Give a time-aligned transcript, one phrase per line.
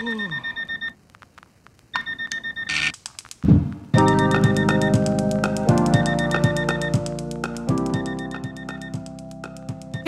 [0.00, 0.06] Hey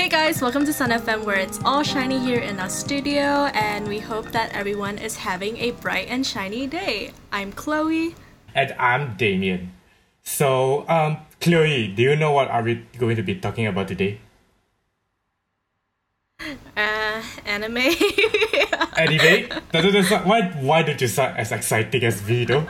[0.08, 3.98] guys, welcome to Sun FM where it's all shiny here in our studio and we
[3.98, 7.12] hope that everyone is having a bright and shiny day.
[7.30, 8.14] I'm Chloe.
[8.54, 9.74] And I'm Damien.
[10.22, 14.20] So, um, Chloe, do you know what are we going to be talking about today?
[16.76, 17.76] Uh, anime.
[18.96, 19.48] Anime?
[19.72, 22.66] That doesn't sound- why, why don't you sound as exciting as me though?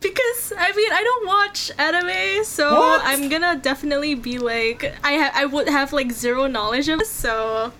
[0.00, 3.02] because I mean I don't watch anime, so What?
[3.04, 7.10] I'm gonna definitely be like I ha- I would have like zero knowledge of this,
[7.10, 7.72] so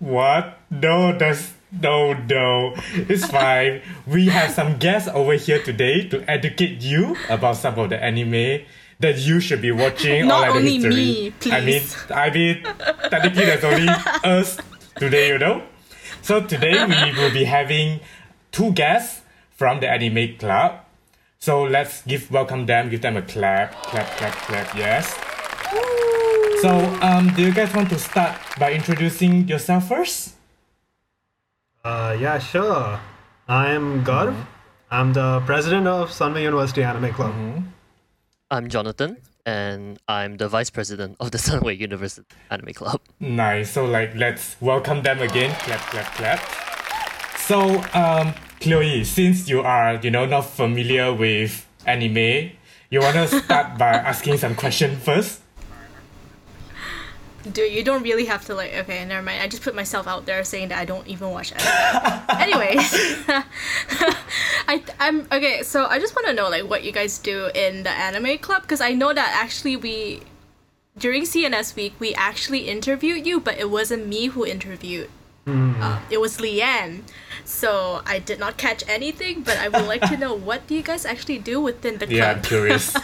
[0.00, 0.58] What?
[0.70, 2.74] No, that's no, no.
[2.94, 3.82] It's fine.
[4.06, 8.64] we have some guests over here today to educate you about some of the anime
[9.00, 10.26] that you should be watching.
[10.26, 10.94] Not or like the only history.
[10.94, 11.82] me, I mean.
[12.10, 12.62] I mean,
[13.10, 13.88] technically there's only
[14.24, 14.58] us
[14.96, 15.62] today, you know.
[16.22, 18.00] So today we will be having
[18.52, 20.80] two guests from the anime club.
[21.38, 24.74] So let's give welcome them, give them a clap, clap, clap, clap.
[24.76, 25.12] Yes.
[26.62, 26.70] So,
[27.02, 30.32] um, do you guys want to start by introducing yourself first?
[31.84, 32.98] Uh, yeah, sure.
[33.46, 34.34] I'm Garv.
[34.90, 37.34] I'm the president of Sunway University Anime Club.
[38.50, 43.00] I'm Jonathan, and I'm the vice president of the Sunway University Anime Club.
[43.18, 43.70] Nice.
[43.70, 45.54] So, like, let's welcome them again.
[45.60, 46.40] Clap, clap, clap.
[47.38, 52.52] So, um, Chloe, since you are, you know, not familiar with anime,
[52.90, 55.40] you wanna start by asking some questions first?
[57.52, 58.74] Dude, you don't really have to like.
[58.74, 59.42] Okay, never mind.
[59.42, 62.24] I just put myself out there saying that I don't even watch anime.
[62.38, 62.94] Anyways,
[64.68, 65.62] I I'm okay.
[65.62, 68.62] So I just want to know like what you guys do in the anime club
[68.62, 70.22] because I know that actually we
[70.96, 75.10] during CNS week we actually interviewed you, but it wasn't me who interviewed.
[75.46, 77.02] Uh, it was Leanne.
[77.44, 80.82] So I did not catch anything, but I would like to know what do you
[80.82, 82.16] guys actually do within the club?
[82.16, 82.96] Yeah, I'm curious.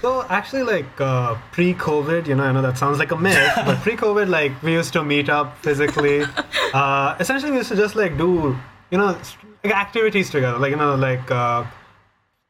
[0.00, 3.52] So, actually, like uh, pre COVID, you know, I know that sounds like a myth,
[3.66, 6.24] but pre COVID, like we used to meet up physically.
[6.72, 8.56] Uh, essentially, we used to just like do,
[8.90, 9.18] you know,
[9.62, 10.58] like, activities together.
[10.58, 11.64] Like, you know, like uh,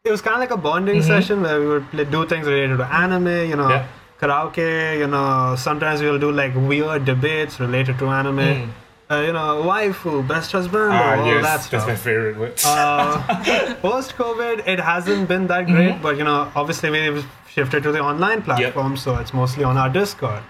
[0.05, 2.77] it was kind of like a bonding session where we would like, do things related
[2.78, 3.69] to anime, you know.
[3.69, 3.87] Yeah.
[4.21, 8.71] Karaoke, you know, sometimes we'll do like weird debates related to anime.
[9.10, 12.62] Uh, you know, waifu, best husband, Ah, all yes, that that's my favorite.
[12.65, 17.93] Uh, post COVID, it hasn't been that great, but you know, obviously we've shifted to
[17.93, 20.43] the online platform, so it's mostly on our Discord.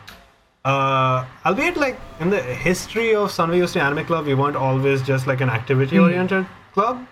[0.64, 5.26] Uh, albeit, like in the history of Sunway University Anime Club, we weren't always just
[5.26, 7.06] like an activity-oriented club.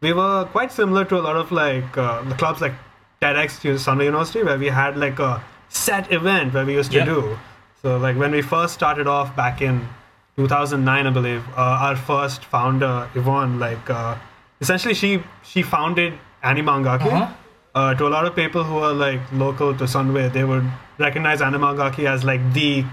[0.00, 2.74] We were quite similar to a lot of like uh, the clubs like
[3.20, 7.04] TEDx Sunway University, where we had like a set event where we used to Yeah.
[7.04, 7.38] do.
[7.82, 9.88] So, like when we first started off back in
[10.36, 14.14] 2009, I believe, uh, our first founder Yvonne, like uh,
[14.60, 16.12] essentially she she founded
[16.44, 17.06] Animangaki.
[17.12, 17.32] Uh-huh.
[17.74, 20.64] Uh, to a lot of people who are like local to Sunway, they would
[20.98, 22.84] recognize Animangaki as like the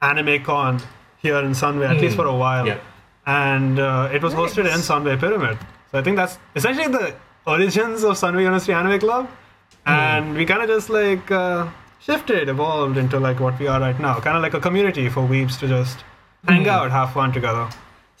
[0.00, 0.80] anime con
[1.18, 2.66] here in Sunway, at least for a while.
[2.66, 2.78] Yeah.
[3.26, 5.58] And uh, it was hosted in Sunway Pyramid.
[5.90, 7.14] So I think that's essentially the
[7.46, 9.28] origins of Sunway University Anime Club.
[9.84, 11.68] And we kind of just like uh,
[12.00, 14.18] shifted, evolved into like what we are right now.
[14.20, 15.98] Kind of like a community for weebs to just
[16.46, 17.68] hang out, have fun together.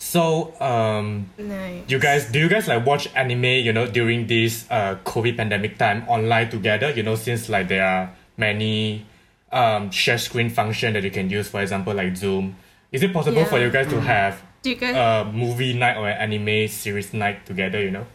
[0.02, 1.86] So, um, Nice.
[1.86, 5.78] you guys, do you guys like watch anime, you know, during this uh, COVID pandemic
[5.78, 6.90] time online together?
[6.90, 9.06] You know, since like there are many
[9.52, 12.56] um, share screen function that you can use, for example, like Zoom.
[12.90, 14.96] Is it possible for you guys to have Do you guys?
[14.96, 18.06] a movie night or an anime series night together, you know?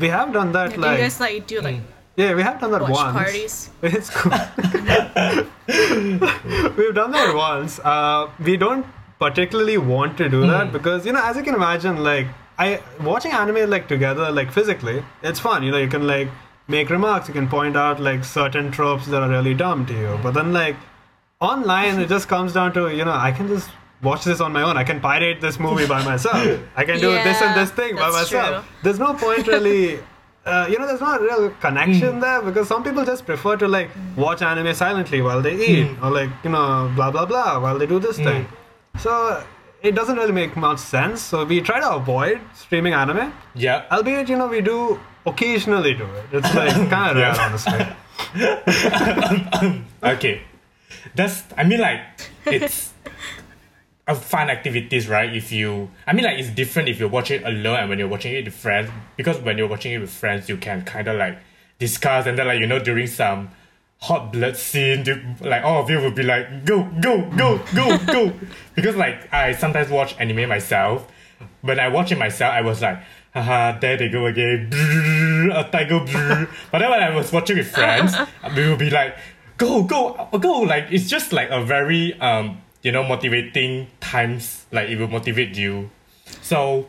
[0.00, 1.80] We have done that do you like guys like do like
[2.16, 3.12] yeah, we have done that watch once.
[3.16, 3.70] parties?
[3.82, 4.32] It's cool.
[5.68, 7.78] We've done that once.
[7.78, 8.86] Uh, we don't
[9.18, 10.72] particularly want to do that hmm.
[10.72, 12.26] because you know, as you can imagine, like
[12.58, 15.62] I watching anime like together, like physically, it's fun.
[15.62, 16.28] You know, you can like
[16.66, 20.18] make remarks, you can point out like certain tropes that are really dumb to you.
[20.22, 20.76] But then like
[21.40, 23.70] online, it just comes down to you know, I can just
[24.02, 24.76] watch this on my own.
[24.76, 26.60] I can pirate this movie by myself.
[26.76, 28.64] I can do this and this thing by myself.
[28.64, 28.74] true.
[28.82, 30.00] There's no point really.
[30.46, 32.20] Uh, you know, there's not a real connection hmm.
[32.20, 36.02] there because some people just prefer to like watch anime silently while they eat, hmm.
[36.02, 38.46] or like you know, blah blah blah while they do this thing.
[38.98, 39.44] So
[39.82, 41.22] it doesn't really make much sense.
[41.22, 43.32] So we try to avoid streaming anime.
[43.54, 43.84] Yeah.
[43.90, 46.24] Albeit, you know, we do occasionally do it.
[46.32, 47.86] It's like kind of rare, honestly.
[50.02, 50.42] Okay.
[51.14, 52.00] That's I mean like
[52.46, 52.92] it's
[54.06, 55.32] a fun activities, right?
[55.34, 58.08] If you I mean like it's different if you watch it alone and when you're
[58.08, 61.38] watching it with friends because when you're watching it with friends you can kinda like
[61.78, 63.50] discuss and then like you know during some
[64.00, 67.98] hot blood scene, to, like all of you would be like, go, go, go, go,
[68.06, 68.32] go.
[68.74, 71.06] because like I sometimes watch anime myself.
[71.60, 73.00] When I watch it myself, I was like,
[73.34, 74.70] haha, there they go again.
[75.52, 76.00] A tiger.
[76.70, 78.14] but then when I was watching with friends,
[78.56, 79.16] we would be like,
[79.56, 80.60] go, go, go.
[80.60, 84.66] Like it's just like a very um, you know, motivating times.
[84.72, 85.90] Like it will motivate you.
[86.42, 86.86] So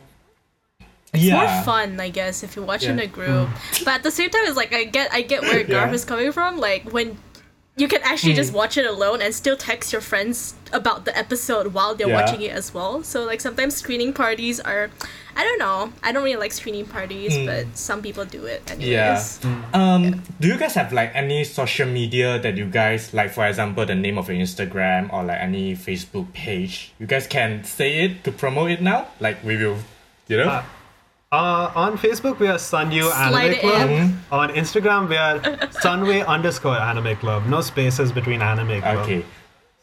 [1.12, 1.36] It's yeah.
[1.36, 3.48] more fun, I guess, if you watch in a group.
[3.84, 5.92] But at the same time, it's like I get I get where Garth Yeah.
[5.94, 6.58] is coming from.
[6.58, 7.18] Like when
[7.76, 11.68] you can actually just watch it alone and still text your friends about the episode
[11.72, 12.20] while they're Yeah.
[12.20, 13.02] watching it as well.
[13.02, 14.90] So like sometimes screening parties are,
[15.34, 15.90] I don't know.
[16.02, 19.16] I don't really like screening parties, but some people do it Yeah.
[19.16, 19.40] anyways.
[19.72, 23.30] Um, do you guys have like any social media that you guys like?
[23.32, 26.92] For example, the name of your Instagram or like any Facebook page.
[27.00, 29.06] You guys can say it to promote it now.
[29.20, 29.78] Like we will,
[30.28, 30.50] you know.
[30.50, 30.62] Uh,
[31.32, 33.90] Uh, on Facebook, we are Sunyu Slide Anime Club.
[33.90, 34.18] in.
[34.32, 35.38] On Instagram, we are
[35.80, 37.46] Sunway underscore Anime Club.
[37.46, 38.96] No spaces between Anime Club.
[38.98, 39.24] okay.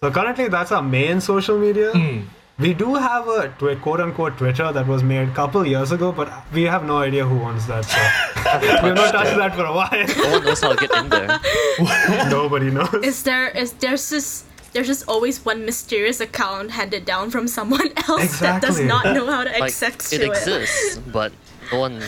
[0.04, 1.92] So currently, that's our main social media.
[1.94, 2.20] Hmm.
[2.60, 6.12] We do have a twi- quote unquote Twitter that was made a couple years ago,
[6.12, 7.86] but we have no idea who owns that.
[7.86, 10.06] So we've not touched that for a while.
[10.18, 11.40] No one knows how to get in there.
[12.30, 12.94] Nobody knows.
[13.04, 14.44] Is there is there's this
[14.78, 19.26] there's just always one mysterious account handed down from someone else that does not know
[19.26, 21.34] how to Like access it It exists, but
[21.72, 22.00] no one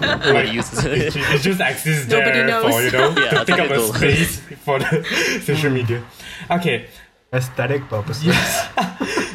[0.00, 1.12] Like, really uses it, it.
[1.12, 2.74] ju- it just exists Nobody there knows.
[2.74, 5.06] for you know Yeah, to take up a space for the
[5.46, 5.76] social hmm.
[5.76, 6.02] media.
[6.50, 6.88] Okay,
[7.32, 8.34] Aesthetic purposes.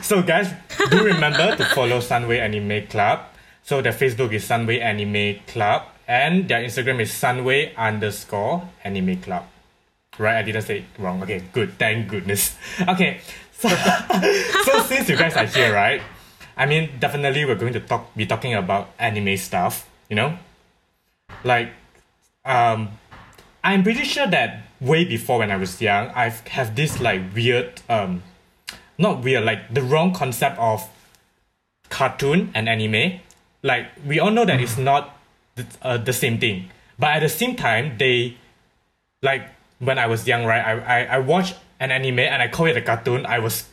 [0.01, 0.51] So guys,
[0.91, 3.31] do remember to follow Sunway Anime Club.
[3.63, 9.45] So their Facebook is Sunway Anime Club and their Instagram is Sunway underscore Anime Club.
[10.17, 11.21] Right, I didn't say it wrong.
[11.23, 11.77] Okay, good.
[11.77, 12.55] Thank goodness.
[12.87, 13.21] Okay,
[13.53, 13.69] so
[14.65, 16.01] so since you guys are here, right?
[16.55, 19.89] I mean, definitely we're going to talk be talking about anime stuff.
[20.09, 20.37] You know,
[21.43, 21.69] like
[22.45, 22.97] um,
[23.63, 27.81] I'm pretty sure that way before when I was young, I have this like weird
[27.89, 28.23] um
[28.97, 30.89] not weird, like the wrong concept of
[31.89, 33.19] cartoon and anime.
[33.61, 35.17] Like we all know that it's not
[35.55, 38.37] the, uh, the same thing, but at the same time, they
[39.21, 40.63] like when I was young, right?
[40.65, 43.25] I I, I watched an anime and I call it a cartoon.
[43.25, 43.65] I was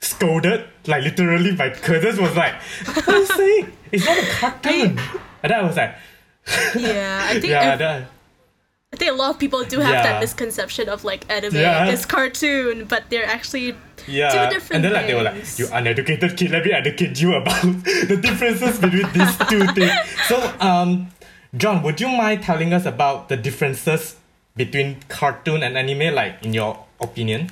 [0.00, 2.54] scolded like literally by cousins was like,
[2.84, 3.72] "What are you saying?
[3.92, 4.98] It's not a cartoon."
[5.42, 5.94] and then I was like,
[6.76, 8.04] Yeah, I think "Yeah, I, that,
[8.92, 10.02] I think a lot of people do have Yeah.
[10.02, 11.86] that misconception of like anime Yeah.
[11.88, 13.74] is cartoon, but they're actually
[14.06, 14.70] yeah." two different things.
[14.74, 17.62] and then like they were like, "You uneducated kid, let me educate you about
[18.10, 19.92] the differences between these two things."
[20.28, 21.08] So, um,
[21.56, 24.16] John, would you mind telling us about the differences
[24.56, 27.50] between cartoon and anime, like in your opinion?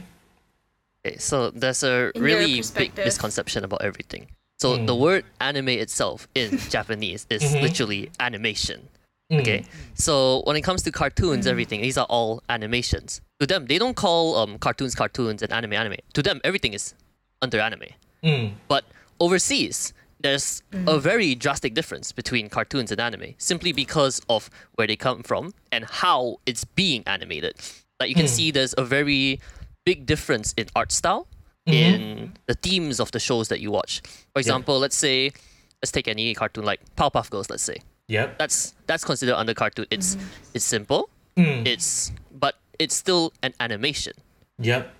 [1.04, 4.28] Okay, so there's a In really big misconception about everything.
[4.60, 8.88] So the word anime itself in Japanese is literally animation.
[9.32, 9.64] Okay,
[9.94, 13.22] so when it comes to cartoons, everything these are all animations.
[13.40, 15.96] To them, they don't call um, cartoons cartoons and anime anime.
[16.12, 16.94] To them, everything is
[17.40, 17.88] under anime.
[18.22, 18.52] Mm.
[18.68, 18.84] But
[19.20, 21.00] overseas, there's a mm.
[21.00, 25.84] very drastic difference between cartoons and anime simply because of where they come from and
[25.84, 27.54] how it's being animated.
[28.00, 28.32] Like you can hmm.
[28.32, 29.40] see there's a very
[29.84, 31.28] big difference in art style,
[31.68, 31.72] mm-hmm.
[31.72, 34.02] in the themes of the shows that you watch.
[34.32, 35.32] For example, let's say
[35.82, 37.76] let's take any cartoon like Powerpuff Girls, let's say.
[38.08, 38.38] Yep.
[38.38, 39.86] That's that's considered under cartoon.
[39.90, 40.22] It's mm.
[40.54, 41.10] it's simple.
[41.36, 41.66] Mm.
[41.66, 44.14] It's but it's still an animation
[44.58, 44.92] Yep.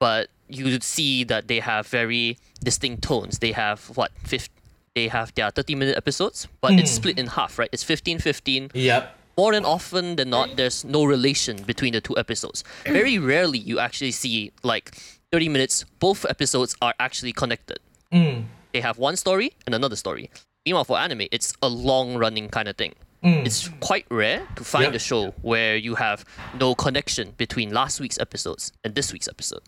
[0.00, 3.38] but you would see that they have very distinct tones.
[3.38, 4.50] They have what, 50,
[4.94, 7.68] they have their 30 minute episodes, but it's split in half, right?
[7.72, 8.70] It's 15 15.
[8.74, 9.16] Yep.
[9.36, 12.62] More than often than not, there's no relation between the two episodes.
[12.84, 14.94] Very rarely you actually see like
[15.32, 17.78] 30 minutes, both episodes are actually connected.
[18.12, 18.44] Mm.
[18.72, 20.30] They have one story and another story.
[20.64, 22.94] Meanwhile, for anime, it's a long running kind of thing.
[23.24, 23.44] Mm.
[23.44, 24.94] It's quite rare to find Yep.
[24.94, 26.24] a show where you have
[26.60, 29.62] no connection between last week's episodes and this week's episode.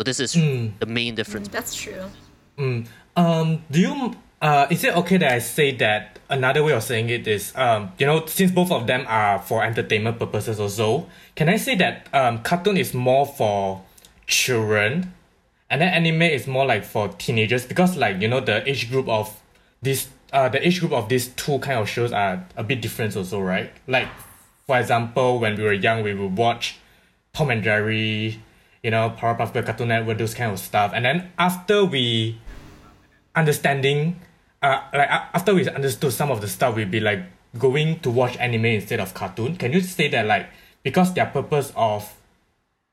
[0.00, 0.78] So this is Mm.
[0.78, 1.48] the main difference.
[1.48, 2.10] that's true.
[3.16, 7.10] Um, do you uh is it okay that I say that another way of saying
[7.10, 11.06] it is um you know since both of them are for entertainment purposes also,
[11.36, 13.82] can I say that um cartoon is more for
[14.26, 15.12] children
[15.68, 19.08] and then anime is more like for teenagers because like you know the age group
[19.08, 19.38] of
[19.82, 23.14] this uh the age group of these two kind of shows are a bit different
[23.16, 23.70] also, right?
[23.86, 24.08] Like
[24.66, 26.78] for example, when we were young we would watch
[27.34, 28.40] Tom and Jerry,
[28.82, 30.92] you know, Powerpuff Girls, Cartoon Network, those kind of stuff.
[30.94, 32.38] And then after we
[33.34, 34.20] understanding,
[34.62, 37.20] uh, like after we understood some of the stuff, we'd be like
[37.58, 39.56] going to watch anime instead of cartoon.
[39.56, 40.48] Can you say that like
[40.82, 42.12] because their purpose of,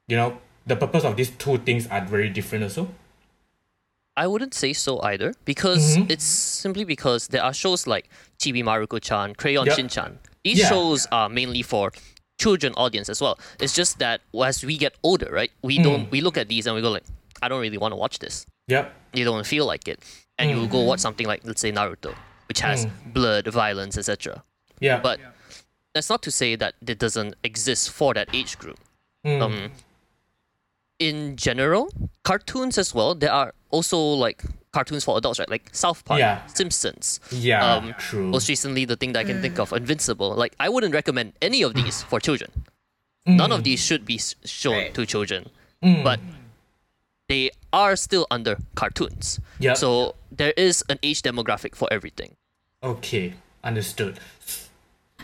[0.08, 2.90] you know, the purpose of these two things are very different also?
[4.16, 6.12] I wouldn't say so either because Mm-hmm.
[6.12, 9.76] it's simply because there are shows like Chibi Maruko-chan, Crayon Yep.
[9.76, 10.20] Shin-chan.
[10.44, 10.70] These Yeah.
[10.70, 11.94] shows are mainly for
[12.40, 13.38] children audience as well.
[13.60, 15.52] It's just that as we get older, right?
[15.62, 17.04] We don't we look at these and we go like,
[17.44, 18.46] I don't really want to watch this.
[18.68, 18.94] Yep.
[19.14, 20.00] You don't feel like it,
[20.38, 22.16] and you go watch something like let's say Naruto,
[22.48, 24.44] which has blood, violence, etc.
[24.80, 25.00] Yeah.
[25.00, 25.20] But
[25.94, 28.80] that's not to say that it doesn't exist for that age group.
[29.26, 29.42] Mm.
[29.42, 29.72] Um,
[31.00, 31.92] in general,
[32.24, 33.16] cartoons as well.
[33.16, 35.50] There are also like cartoons for adults, right?
[35.50, 36.46] Like South Park, Yeah.
[36.48, 37.20] Simpsons.
[37.32, 37.66] yeah.
[37.76, 38.28] um, true.
[38.28, 40.36] Most recently, the thing that I can think of, Invincible.
[40.36, 42.52] Like I wouldn't recommend any of these for children.
[43.26, 44.94] None of these should be shown Right.
[44.94, 45.50] to children,
[45.84, 46.04] Mm.
[46.04, 46.20] but
[47.28, 49.40] they are still under cartoons.
[49.60, 49.78] Yep.
[49.78, 52.36] So there is an age demographic for everything.
[52.82, 53.34] Okay.
[53.64, 54.20] Understood.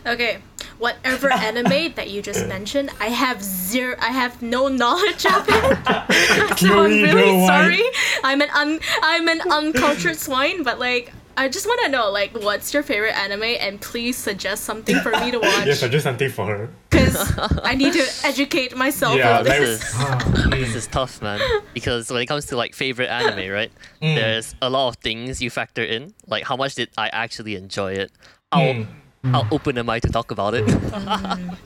[0.06, 0.38] Okay,
[0.78, 3.96] whatever anime that you just mentioned, I have zero.
[4.00, 5.78] I have no knowledge of it.
[5.86, 7.82] so I'm Chloe, you know really sorry.
[8.24, 8.78] I'm an un.
[9.02, 10.62] I'm an uncultured swine.
[10.62, 14.64] But like, I just want to know, like, what's your favorite anime, and please suggest
[14.64, 15.66] something for me to watch.
[15.66, 16.70] Yes, I do something for her.
[16.88, 17.32] because
[17.64, 19.58] I need to educate myself Yeah, on this.
[19.58, 20.50] This is Mm.
[20.50, 21.40] this is tough, man.
[21.74, 23.72] Because when it comes to like favorite anime, right?
[24.00, 24.14] Mm.
[24.14, 27.92] There's a lot of things you factor in, like how much did I actually enjoy
[27.94, 28.12] it?
[28.52, 28.86] How Mm.
[29.32, 29.52] How mm.
[29.52, 30.66] open am I to talk about it?
[30.66, 31.56] Mm.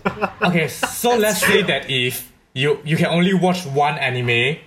[0.43, 4.59] Okay, so let's say that if you you can only watch one anime,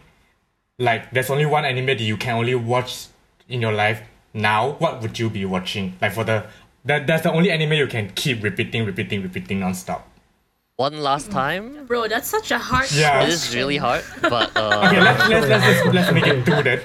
[0.79, 3.07] like there's only one anime that you can only watch
[3.49, 4.01] in your life
[4.33, 5.97] now, what would you be watching?
[6.01, 6.45] Like for the
[6.85, 10.01] that that's the only anime you can keep repeating, repeating, repeating nonstop.
[10.77, 11.85] One last time.
[11.85, 12.91] Bro, that's such a hard.
[12.91, 13.23] Yeah.
[13.23, 16.63] It is really hard, but uh, Okay, let's let's let's let's, let's make it two
[16.63, 16.81] then.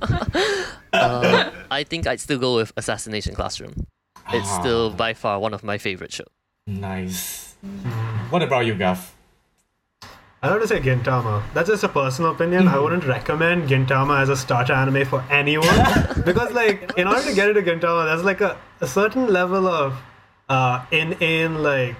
[0.90, 3.74] Uh, I think I'd still go with Assassination Classroom.
[4.32, 4.60] It's Ah.
[4.60, 6.28] still by far one of my favorite shows.
[6.66, 7.54] Nice.
[8.30, 9.14] What about you, Gav?
[10.40, 11.42] I don't want to say Gintama.
[11.54, 12.68] That's just a personal opinion.
[12.68, 15.66] I wouldn't recommend Gintama as a starter anime for anyone
[16.24, 19.94] because, like, in order to get into Gintama, there's like a, a certain level of
[20.48, 21.96] uh, in in like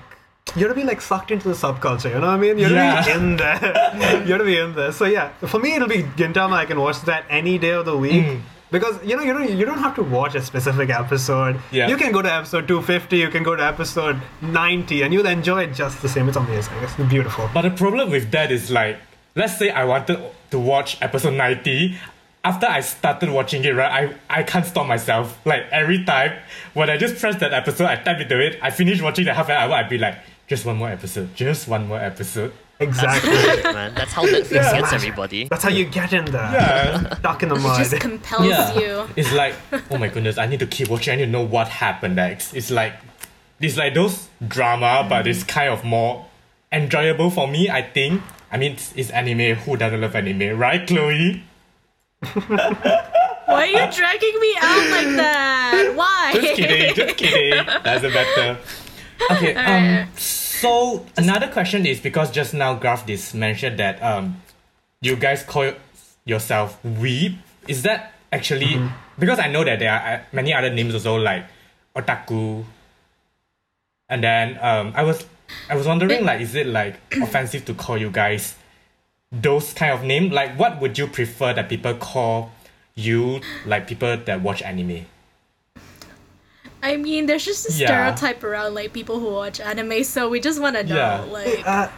[0.54, 2.10] you have to be like sucked into the subculture.
[2.10, 2.58] You know what I mean?
[2.58, 3.18] You have to Yeah.
[3.18, 4.22] be in there.
[4.26, 4.92] you have to be in there.
[4.92, 6.52] So yeah, for me it'll be Gintama.
[6.52, 8.38] I can watch that any day of the week.
[8.70, 11.60] Because you know you don't you don't have to watch a specific episode.
[11.72, 11.88] Yeah.
[11.88, 15.62] You can go to episode 250, you can go to episode 90, and you'll enjoy
[15.64, 16.28] it just the same.
[16.28, 16.74] It's amazing.
[16.82, 17.48] It's beautiful.
[17.54, 18.98] But the problem with that is like,
[19.34, 20.20] let's say I wanted
[20.50, 21.96] to watch episode 90.
[22.44, 25.38] After I started watching it, right, I, I can't stop myself.
[25.44, 26.38] Like every time
[26.74, 29.48] when I just press that episode, I type into it, I finish watching the half
[29.48, 32.52] an hour, I'd be like, just one more episode, just one more episode.
[32.80, 33.30] Exactly.
[33.72, 34.80] Man, that's how Netflix Yeah.
[34.80, 35.48] gets everybody.
[35.48, 36.40] That's how you get in there.
[36.52, 37.14] Yeah.
[37.18, 39.08] Stuck in the It just compels you.
[39.16, 39.54] It's like,
[39.90, 42.54] oh my goodness, I need to keep watching, I need to know what happened next.
[42.54, 42.94] It's like,
[43.60, 46.26] it's like those drama, but it's kind of more
[46.70, 48.22] enjoyable for me, I think.
[48.52, 51.42] I mean, it's, it's anime, who doesn't love anime, right, Chloe?
[52.34, 53.04] Why
[53.46, 55.92] are you dragging me out like that?
[55.96, 56.32] Why?
[56.34, 57.64] Just kidding, just kidding.
[57.82, 58.58] Doesn't matter.
[59.32, 60.08] Okay, um,
[60.60, 64.42] so another question is because just now Graf this mentioned that um,
[65.00, 65.72] you guys call
[66.24, 67.38] yourself weeb.
[67.68, 68.80] Is that actually
[69.18, 71.46] because I know that there are uh, many other names also like
[71.94, 72.64] otaku,
[74.08, 75.24] and then um, I was
[75.70, 78.56] I was wondering like is it like offensive to call you guys
[79.30, 80.30] those kind of name?
[80.30, 82.50] Like what would you prefer that people call
[82.94, 85.06] you like people that watch anime?
[86.82, 87.86] I mean, there's just a Yeah.
[88.14, 91.20] stereotype around like people who watch anime, so we just want to know Yeah.
[91.38, 91.88] like Uh,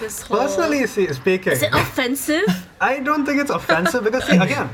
[0.00, 0.38] this whole.
[0.38, 2.44] personally, see, speaking, is it offensive?
[2.80, 4.70] I don't think it's offensive because, see, again,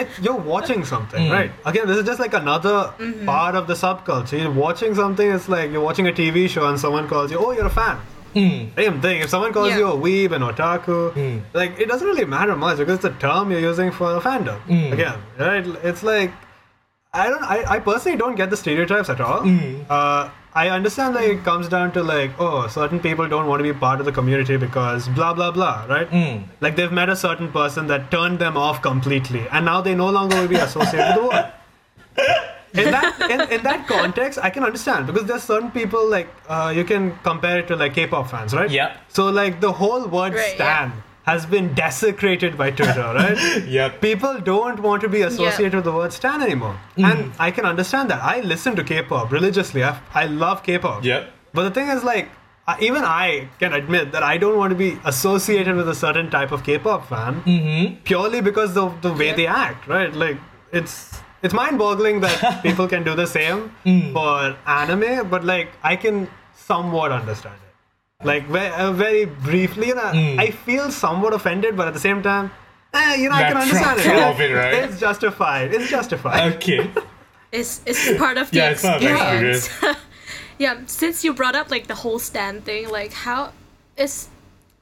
[0.00, 1.32] it, you're watching something, Mm.
[1.32, 1.50] right?
[1.64, 2.90] Again, this is just like another
[3.24, 4.38] part of the subculture.
[4.42, 7.52] You're watching something, it's like you're watching a TV show and someone calls you, oh,
[7.52, 7.96] you're a fan.
[8.36, 8.74] Mm.
[8.76, 9.22] Same thing.
[9.22, 9.78] If someone calls Yeah.
[9.78, 11.40] you a weeb and otaku, Mm.
[11.54, 14.58] like it doesn't really matter much because it's a term you're using for a fandom.
[14.68, 14.92] Mm.
[14.92, 15.64] Again, right?
[15.82, 16.30] It's like
[17.12, 17.42] I don't.
[17.42, 19.40] I, I personally don't get the stereotypes at all.
[19.40, 19.86] Mm.
[19.88, 23.72] Uh, I understand that it comes down to like, oh, certain people don't want to
[23.72, 26.10] be part of the community because blah blah blah, right?
[26.10, 26.44] Mm.
[26.60, 30.10] Like they've met a certain person that turned them off completely, and now they no
[30.10, 31.52] longer will be associated with the word.
[32.74, 36.70] In that in, in that context, I can understand because there's certain people like uh,
[36.74, 38.70] you can compare it to like K-pop fans, right?
[38.70, 38.98] Yeah.
[39.08, 40.92] So like the whole word Right, "stan"
[41.28, 43.64] has been desecrated by Twitter, right?
[43.66, 44.00] Yep.
[44.00, 47.04] People don't want to be associated with the word "stan" anymore, mm.
[47.10, 48.22] and I can understand that.
[48.22, 49.84] I listen to K-pop religiously.
[49.84, 51.04] I, I love K-pop.
[51.04, 51.30] Yep.
[51.52, 52.28] But the thing is, like,
[52.80, 56.52] even I can admit that I don't want to be associated with a certain type
[56.52, 57.94] of K-pop fan mm-hmm.
[58.04, 59.36] purely because of the way Yeah.
[59.36, 60.12] they act, right?
[60.24, 60.38] Like,
[60.72, 64.12] it's it's mind-boggling that people can do the same mm.
[64.12, 67.67] for anime, but like, I can somewhat understand it.
[68.24, 72.20] Like, very, uh, very briefly, you know, I feel somewhat offended, but at the same
[72.20, 72.50] time,
[72.92, 74.18] eh, you know, I can understand pro- it.
[74.18, 74.74] pro of it, right?
[74.74, 75.72] It's justified.
[75.72, 76.54] It's justified.
[76.54, 76.90] Okay.
[77.50, 79.70] It's it's part of the Yeah, it's part of experience.
[80.58, 83.52] Yeah, since you brought up like the whole stand thing, like how
[83.96, 84.28] is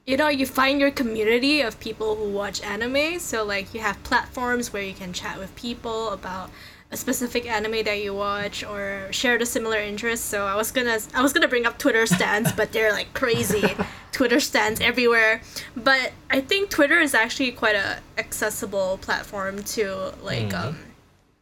[0.05, 4.03] you know, you find your community of people who watch anime, so like you have
[4.03, 6.51] platforms where you can chat with people about
[6.91, 10.27] a specific anime that you watch or share the similar interest.
[10.27, 13.75] So I was gonna I was gonna bring up Twitter stands, but they're like crazy
[14.13, 15.43] Twitter stands everywhere.
[15.77, 20.69] But I think Twitter is actually quite a accessible platform to like mm-hmm.
[20.69, 20.79] um,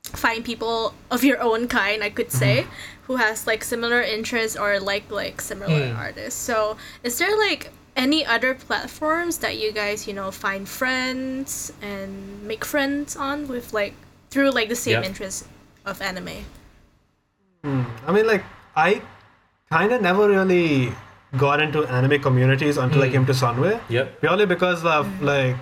[0.05, 3.05] find people of your own kind, I could say, mm-hmm.
[3.07, 5.97] who has like similar interests or like like similar mm.
[5.97, 6.41] artists.
[6.41, 12.43] So is there like any other platforms that you guys you know find friends and
[12.43, 13.95] make friends on with like
[14.35, 15.11] through like the same Yep.
[15.11, 15.47] interest
[15.87, 16.37] of anime
[17.65, 17.83] hmm.
[18.07, 18.45] I mean, like,
[18.77, 19.01] I
[19.71, 20.93] kind of never really
[21.43, 23.13] got into anime communities until I hmm.
[23.13, 23.81] came to Sunway.
[23.89, 24.21] Yep.
[24.21, 25.25] Purely because of, hmm.
[25.25, 25.57] like,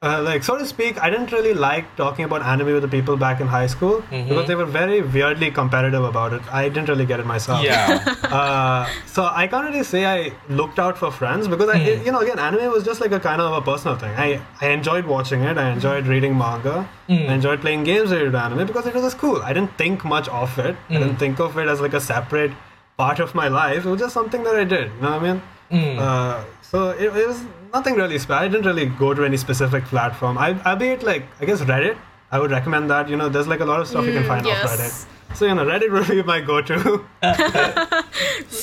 [0.00, 3.16] uh, like so to speak, I didn't really like talking about anime with the people
[3.16, 4.28] back in high school mm-hmm.
[4.28, 6.42] because they were very weirdly competitive about it.
[6.52, 7.64] I didn't really get it myself.
[7.64, 8.14] Yeah.
[8.28, 12.04] Uh, so I can't really say I looked out for friends because I, mm.
[12.04, 14.10] you know, again, anime was just like a kind of a personal thing.
[14.10, 15.56] I, I enjoyed watching it.
[15.56, 15.76] I mm-hmm.
[15.76, 16.86] enjoyed reading manga.
[17.08, 17.30] Mm.
[17.30, 19.40] I enjoyed playing games related to anime because it was cool.
[19.40, 20.76] I didn't think much of it.
[20.90, 20.98] I mm.
[20.98, 22.52] didn't think of it as like a separate
[22.98, 23.86] part of my life.
[23.86, 24.92] It was just something that I did.
[24.96, 25.42] You know what I mean?
[25.70, 28.44] Uh, so it, it was nothing really special.
[28.44, 30.38] I didn't really go to any specific platform.
[30.38, 31.96] I, albeit like I guess Reddit.
[32.30, 33.08] I would recommend that.
[33.08, 34.64] You know, there's like a lot of stuff you can find yes.
[34.64, 35.36] off Reddit.
[35.36, 37.04] So you know, Reddit would be my go-to.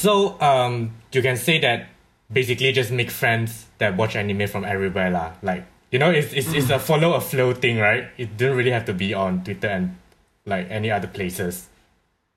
[0.05, 1.89] So um, you can say that
[2.31, 5.33] basically just make friends that watch anime from everywhere lah.
[5.41, 8.09] Like you know, it's it's, it's a follow a flow thing, right?
[8.17, 9.97] It didn't really have to be on Twitter and
[10.45, 11.69] like any other places.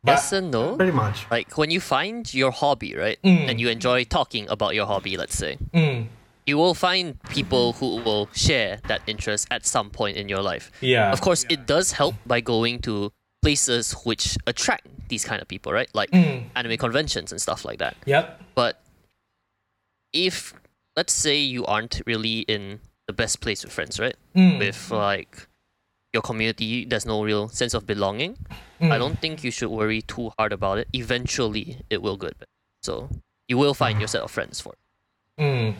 [0.04, 0.76] But yes and no.
[0.76, 1.26] Pretty much.
[1.30, 5.36] Like when you find your hobby, right, and you enjoy talking about your hobby, let's
[5.36, 6.06] say, mm,
[6.46, 10.70] you will find people who will share that interest at some point in your life.
[10.80, 13.12] yeah, Of course, it does help by going to
[13.42, 15.88] places which attract these kind of people, right?
[15.94, 16.44] Like Mm.
[16.54, 17.96] anime conventions and stuff like that.
[18.06, 18.40] Yep.
[18.54, 18.80] But
[20.12, 20.54] if
[20.96, 24.16] let's say you aren't really in the best place with friends, right?
[24.36, 24.58] Mm.
[24.58, 25.47] With like
[26.18, 28.34] your community, there's no real sense of belonging.
[28.80, 28.98] I Mm.
[28.98, 30.88] don't think you should worry too hard about it.
[30.92, 32.50] Eventually, it will get better.
[32.82, 33.08] So
[33.50, 34.80] you will find your set of friends for it.
[35.42, 35.74] Mm.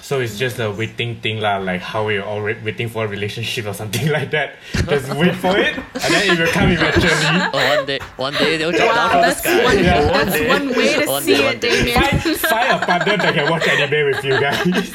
[0.00, 3.08] So it's just a waiting thing lah, like how we're all wait- waiting for a
[3.08, 4.54] relationship or something like that.
[4.86, 7.10] Just wait for it, and then it will come eventually.
[7.54, 9.64] Oh, one day, one day they'll drop down from the that's sky.
[9.64, 10.00] one Yeah.
[10.14, 10.46] that's day.
[10.54, 13.66] one way to One see day, it damien find, find a partner that can watch
[13.66, 14.86] anime with you guys.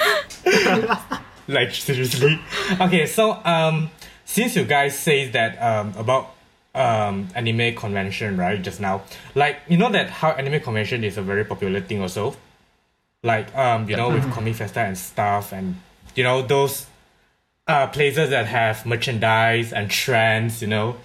[1.52, 2.40] like seriously.
[2.80, 3.90] Okay, so um,
[4.36, 6.26] since you guys say that um about
[6.76, 8.96] um anime convention right just now,
[9.36, 12.36] like you know that how anime convention is a very popular thing also.
[13.32, 15.68] Like um you know with Comic Festa and stuff and
[16.18, 16.88] you know those
[17.68, 20.98] uh places that have merchandise and trends you know.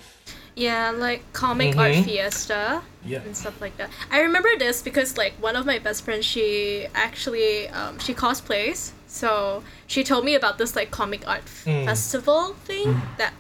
[0.57, 2.05] Yeah, like comic art Mhm.
[2.05, 3.21] fiesta Yeah.
[3.27, 3.91] and stuff like that.
[4.11, 8.91] I remember this because like one of my best friends, she actually um, she cosplays,
[9.09, 11.85] so she told me about this like comic art Mm.
[11.87, 13.33] festival thing that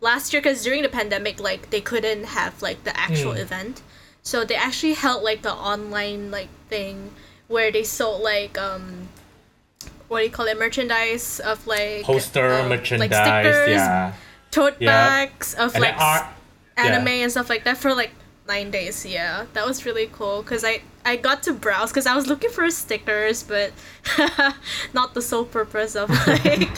[0.00, 3.40] last year because during the pandemic like they couldn't have like the actual Mm.
[3.40, 3.82] event,
[4.22, 7.10] so they actually held like the online like thing
[7.48, 9.08] where they sold like um
[10.08, 14.12] what do you call it merchandise of like Poster um, merchandise, like stickers, yeah.
[14.50, 14.90] tote Yeah.
[15.26, 16.26] bags of And like art
[16.76, 17.22] anime Yeah.
[17.24, 18.12] and stuff like that for like
[18.48, 19.04] nine days.
[19.06, 22.50] Yeah, that was really cool because I I got to browse because I was looking
[22.50, 23.72] for stickers, but
[24.92, 26.68] not the sole purpose of like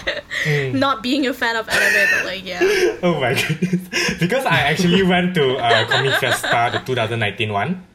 [0.45, 0.75] Mm.
[0.75, 2.09] not being a fan of anime.
[2.13, 2.61] But like yeah,
[3.03, 4.19] Oh my goodness.
[4.19, 7.87] Because I actually went to uh, Comic Festa, the 2019 one.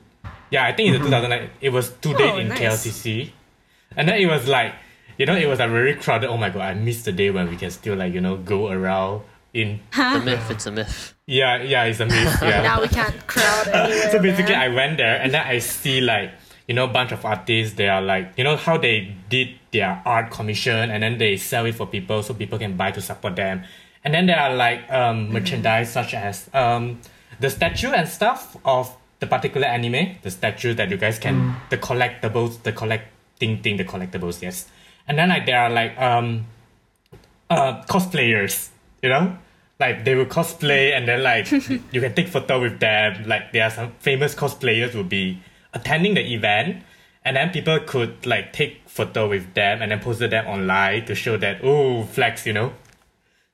[0.51, 1.49] Yeah, I think it's the 2009.
[1.61, 2.59] It was two days Oh, in nice.
[2.59, 3.31] KLCC.
[3.97, 4.75] And then it was like,
[5.17, 6.29] you know, it was a very crowded.
[6.29, 8.69] Oh my god, I missed the day when we can still like, you know, go
[8.69, 9.21] around
[9.55, 9.79] in.
[9.91, 11.13] The myth, it's a myth.
[11.25, 12.37] Yeah, yeah, it's a myth.
[12.41, 12.61] Yeah.
[12.61, 14.11] now we can't crowd anywhere.
[14.11, 14.71] so basically man.
[14.71, 16.31] I went there and then I see like
[16.67, 20.29] you know bunch of artists they are like you know how they did their art
[20.31, 23.63] commission and then they sell it for people so people can buy to support them
[24.03, 26.99] and then there are like um, merchandise such as um,
[27.39, 31.77] the statue and stuff of the particular anime the statue that you guys can the
[31.77, 34.67] collectibles the collecting thing the collectibles yes
[35.07, 36.45] and then like there are like um
[37.49, 38.69] uh cosplayers
[39.01, 39.37] you know
[39.79, 41.51] like they will cosplay and then like
[41.91, 45.41] you can take photo with them like there are some famous cosplayers will be
[45.73, 46.83] attending the event
[47.23, 51.15] and then people could like take photo with them and then posted them online to
[51.15, 52.71] show that oh flex you know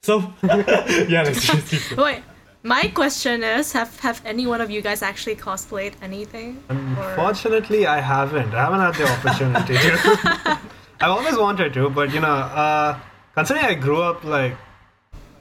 [0.02, 2.24] so yeah like seriously Wait,
[2.64, 6.64] my question is: Have have any one of you guys actually cosplayed anything?
[6.70, 6.76] Or...
[6.76, 8.54] Unfortunately, I haven't.
[8.54, 10.60] I haven't had the opportunity to.
[11.02, 13.00] I've always wanted to, but you know, uh,
[13.34, 14.56] considering I grew up like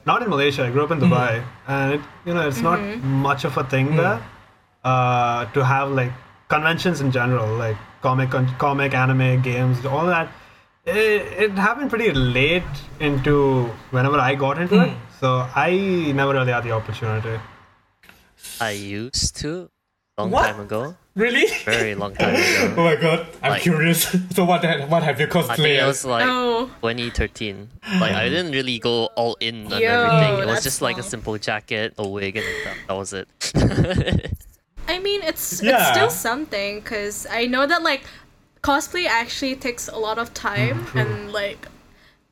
[0.05, 1.71] not in Malaysia, I grew up in Dubai, mm-hmm.
[1.71, 3.07] and it, you know, it's not mm-hmm.
[3.07, 3.97] much of a thing mm.
[3.97, 4.21] there
[4.83, 6.11] uh, to have like
[6.49, 10.31] conventions in general, like comic, comic, anime, games, all that.
[10.85, 12.63] It, it happened pretty late
[12.99, 14.97] into whenever I got into it, mm.
[15.19, 17.39] so I never really had the opportunity.
[18.59, 19.69] I used to
[20.17, 20.47] long What?
[20.47, 21.45] time ago, Really?
[21.65, 22.73] very long time ago.
[22.77, 24.03] Oh my god, I'm Like- curious.
[24.35, 26.67] so what ha- what have you I think it was like Oh.
[26.81, 27.69] 2013.
[27.99, 30.39] Like I didn't really go all in on Yo, everything.
[30.43, 33.27] It was just like a simple jacket, a wig, and that, that was it.
[34.87, 38.03] I mean, it's it's still something because I know that like
[38.63, 41.67] cosplay actually takes a lot of time and like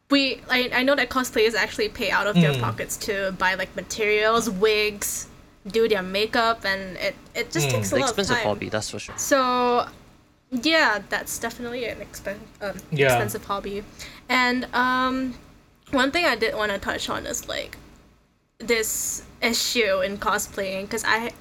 [0.09, 2.61] we I, I know that cosplayers actually pay out of their Mm.
[2.61, 5.27] pockets to buy like materials, wigs,
[5.67, 7.71] do their makeup, and it it just Mm.
[7.71, 8.47] takes a the lot expensive of time.
[8.47, 9.17] hobby, that's for sure.
[9.17, 9.87] So,
[10.51, 13.07] yeah, that's definitely an expen- um, Yeah.
[13.07, 13.83] expensive hobby.
[14.29, 15.35] And um,
[15.91, 17.77] one thing I did want to touch on is like
[18.59, 21.31] this issue in cosplaying because I,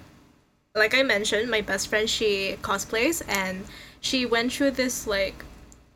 [0.74, 3.64] like I mentioned, my best friend she cosplays and
[4.00, 5.44] she went through this like,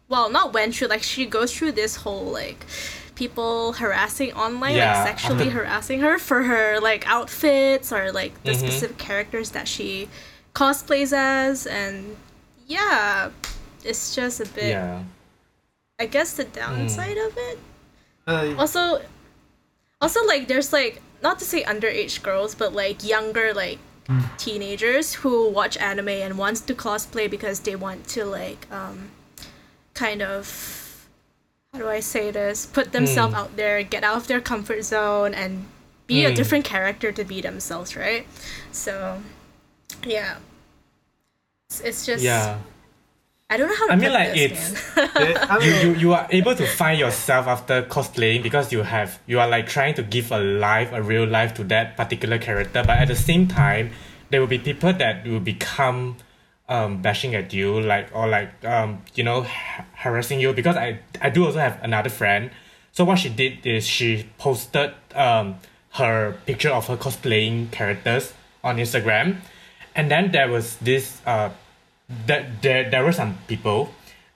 [0.08, 2.66] well, not went through like she goes through this whole like
[3.22, 8.32] people harassing online Yeah, like sexually after- harassing her for her like outfits or like
[8.42, 8.58] the Mhm.
[8.62, 10.08] specific characters that she
[10.54, 11.66] cosplays as.
[11.66, 12.16] And
[12.66, 13.30] yeah
[13.84, 15.02] it's just a bit Yeah.
[15.98, 17.58] i guess the downside of it.
[18.26, 18.82] Uh, also
[20.00, 20.94] also like there's like
[21.26, 23.78] not to say underage girls but like younger like
[24.38, 29.10] teenagers who watch anime and wants to cosplay because they want to like um
[29.94, 30.44] kind of
[31.72, 32.66] how do i say this?
[32.66, 35.64] Put themselves out there get out of their comfort zone and
[36.06, 36.36] be a Mm.
[36.36, 38.26] different character to be themselves right?
[38.72, 39.22] So
[40.04, 40.36] yeah.
[41.70, 42.58] It's, it's just Yeah.
[43.48, 46.26] i don't know how to I mean, like, this, it's- yeah, you, you you are
[46.30, 50.30] able to find yourself after cosplaying because you have you are like trying to give
[50.30, 53.90] a life a real life to that particular character but at the same time
[54.28, 56.16] there will be people that will become
[56.74, 60.88] um bashing at you like or like um you know ha- harassing you because i
[61.26, 62.50] i do also have another friend
[62.92, 64.08] so what she did is she
[64.38, 65.46] posted um
[66.00, 68.32] her picture of her cosplaying characters
[68.62, 69.36] on instagram
[69.94, 71.48] and then there was this uh
[72.26, 73.80] that there there were some people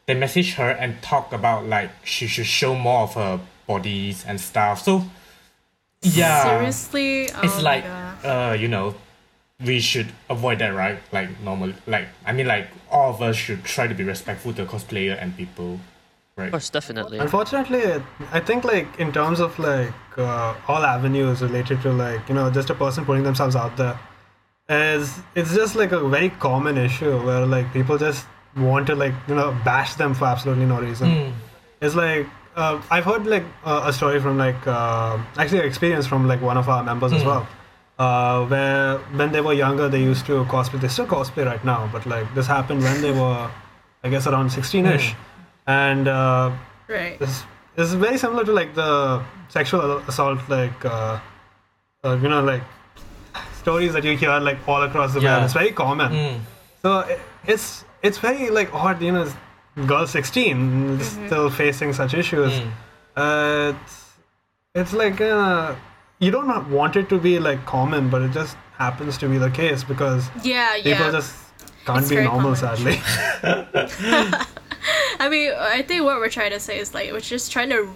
[0.07, 4.41] they messaged her and talk about like she should show more of her bodies and
[4.41, 4.83] stuff.
[4.83, 5.03] So
[6.03, 8.25] yeah, seriously oh it's like God.
[8.25, 8.95] uh you know
[9.65, 13.65] we should avoid that right like normal like I mean like all of us should
[13.65, 15.81] try to be respectful to the cosplayer and people
[16.37, 17.19] right Of course, definitely.
[17.19, 17.83] Unfortunately,
[18.33, 22.51] I think like in terms of like uh, all avenues related to like you know
[22.51, 23.99] just a person putting themselves out there,
[24.69, 29.15] is it's just like a very common issue where like people just want to like
[29.29, 31.09] you know bash them for absolutely no reason.
[31.11, 31.33] Mm.
[31.81, 36.29] It's like uh, I've heard like uh, a story from like uh, actually experience from
[36.29, 37.27] like one of our members as Mm.
[37.27, 37.49] well.
[37.99, 40.79] Uh, where when they were younger they used to cosplay.
[40.81, 43.51] They still cosplay right now, but like this happened when they were,
[44.05, 45.15] I guess around sixteen-ish,
[45.67, 46.51] and uh,
[46.89, 47.45] right this
[47.79, 51.19] is very similar to like the sexual assault, like uh,
[52.05, 52.63] uh, you know, like
[53.63, 55.31] stories that you hear like all across the Yeah.
[55.33, 55.45] world.
[55.45, 56.13] It's very common.
[56.13, 56.41] Mm.
[56.83, 59.27] So i- it's it's very like odd, you know,
[59.87, 62.53] girl 16 is still facing such issues.
[62.53, 62.71] Mm.
[63.17, 63.97] Uh, it's
[64.75, 65.75] it's like uh,
[66.19, 69.39] you don't not want it to be like common, but it just happens to be
[69.39, 71.35] the case because yeah people yeah just
[71.85, 72.57] can't It's be normal, common.
[72.57, 73.01] sadly.
[75.19, 77.95] I mean, I think what we're trying to say is like we're just trying to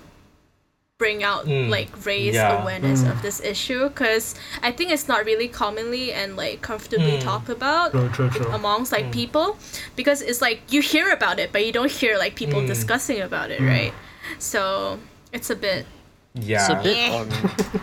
[0.99, 2.61] bring out Mm, like raise yeah.
[2.63, 7.21] awareness of this issue because I think it's not really commonly and like comfortably Mm.
[7.23, 8.47] talked about true, true, true.
[8.53, 9.57] amongst like people
[9.97, 12.67] because it's like you hear about it but you don't hear like people Mm.
[12.67, 13.95] discussing about it, right?
[14.39, 14.99] So
[15.33, 15.87] it's a bit
[16.35, 17.29] yeah It's a bit on.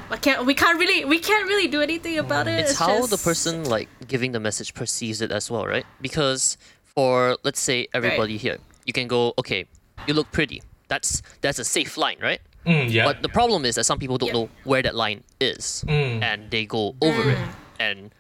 [0.12, 2.60] I can't we can't really we can't really do anything about it.
[2.60, 5.86] It's how the person like giving the message perceives it as well, right?
[6.02, 9.66] Because for let's say everybody here, you can go, okay,
[10.08, 10.62] you look pretty.
[10.88, 12.40] That's that's a safe line, right?
[12.66, 14.34] Mm, yeah But the problem is that some people don't Yeah.
[14.44, 16.22] know where that line is, Mm.
[16.24, 17.38] and they go over it
[17.80, 18.12] and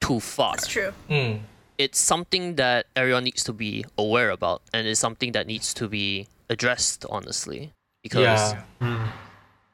[0.00, 0.54] too far.
[0.56, 0.92] That's true.
[1.08, 1.40] Mm.
[1.78, 5.88] It's something that everyone needs to be aware about, and it's something that needs to
[5.88, 7.72] be addressed honestly.
[8.02, 9.08] Because Yeah.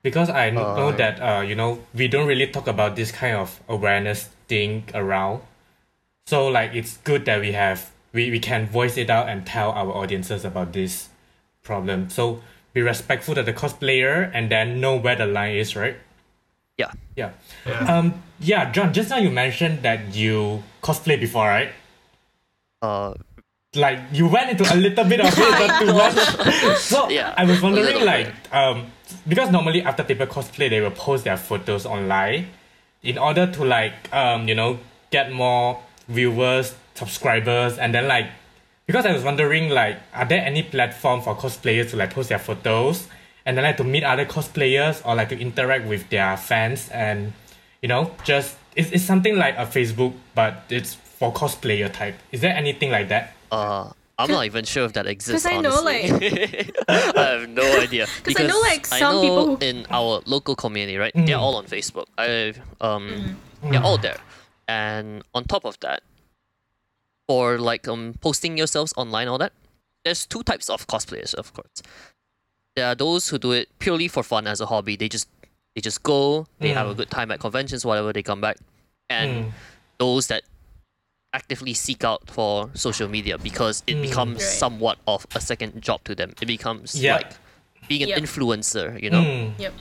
[0.06, 3.10] Because I kn- know Uh, that uh, you know we don't really talk about this
[3.10, 5.42] kind of awareness thing around.
[6.30, 9.70] So like it's good that we have we, we can voice it out and tell
[9.74, 11.08] our audiences about this
[11.66, 12.06] problem.
[12.08, 12.38] So
[12.72, 15.96] be respectful to the cosplayer and then know where the line is, right?
[16.78, 17.30] yeah, Yeah.
[17.66, 17.82] Yeah.
[17.98, 21.72] Um yeah, John, just now you mentioned that you cosplay before, right?
[22.82, 23.14] uh,
[23.76, 26.78] like you went into a little bit of it, not too much.
[26.78, 28.86] so Yeah, I was wondering, like, um,
[29.28, 32.48] because normally after people cosplay, they will post their photos online
[33.02, 34.78] in order to like, um, you know,
[35.10, 38.28] get more viewers, subscribers, and then like
[38.86, 42.38] because I was wondering like are there any platform for cosplayers to like post their
[42.38, 43.08] photos
[43.44, 47.32] and then like to meet other cosplayers or like to interact with their fans and
[47.82, 52.14] you know just it's, it's something like a Facebook but it's for cosplayer type.
[52.30, 53.32] Is there anything like that?
[53.56, 55.44] Uh, I'm not even sure if that exists.
[55.44, 56.72] 'cause I know, honestly.
[56.88, 58.06] I have no idea.
[58.24, 61.12] 'Cause I know, like, I some know people who- in our local community, right?
[61.26, 62.06] They're all on Facebook.
[62.16, 64.18] I um, they're all there,
[64.68, 66.00] and on top of that,
[67.28, 69.52] for like um posting yourselves online, all that,
[70.04, 71.82] there's two types of cosplayers, of course.
[72.76, 74.96] There are those who do it purely for fun as a hobby.
[74.96, 75.28] They just
[75.74, 78.12] they just go, they have a good time at conventions, whatever.
[78.12, 78.56] They come back,
[79.10, 79.52] and
[79.98, 80.42] those that
[81.36, 84.58] actively seek out for social media because it becomes Right.
[84.64, 86.30] somewhat of a second job to them.
[86.40, 87.16] It becomes Yeah.
[87.20, 87.32] like
[87.88, 88.18] being an Yep.
[88.24, 89.22] influencer, you know.
[89.22, 89.52] Mm.
[89.60, 89.74] Yep.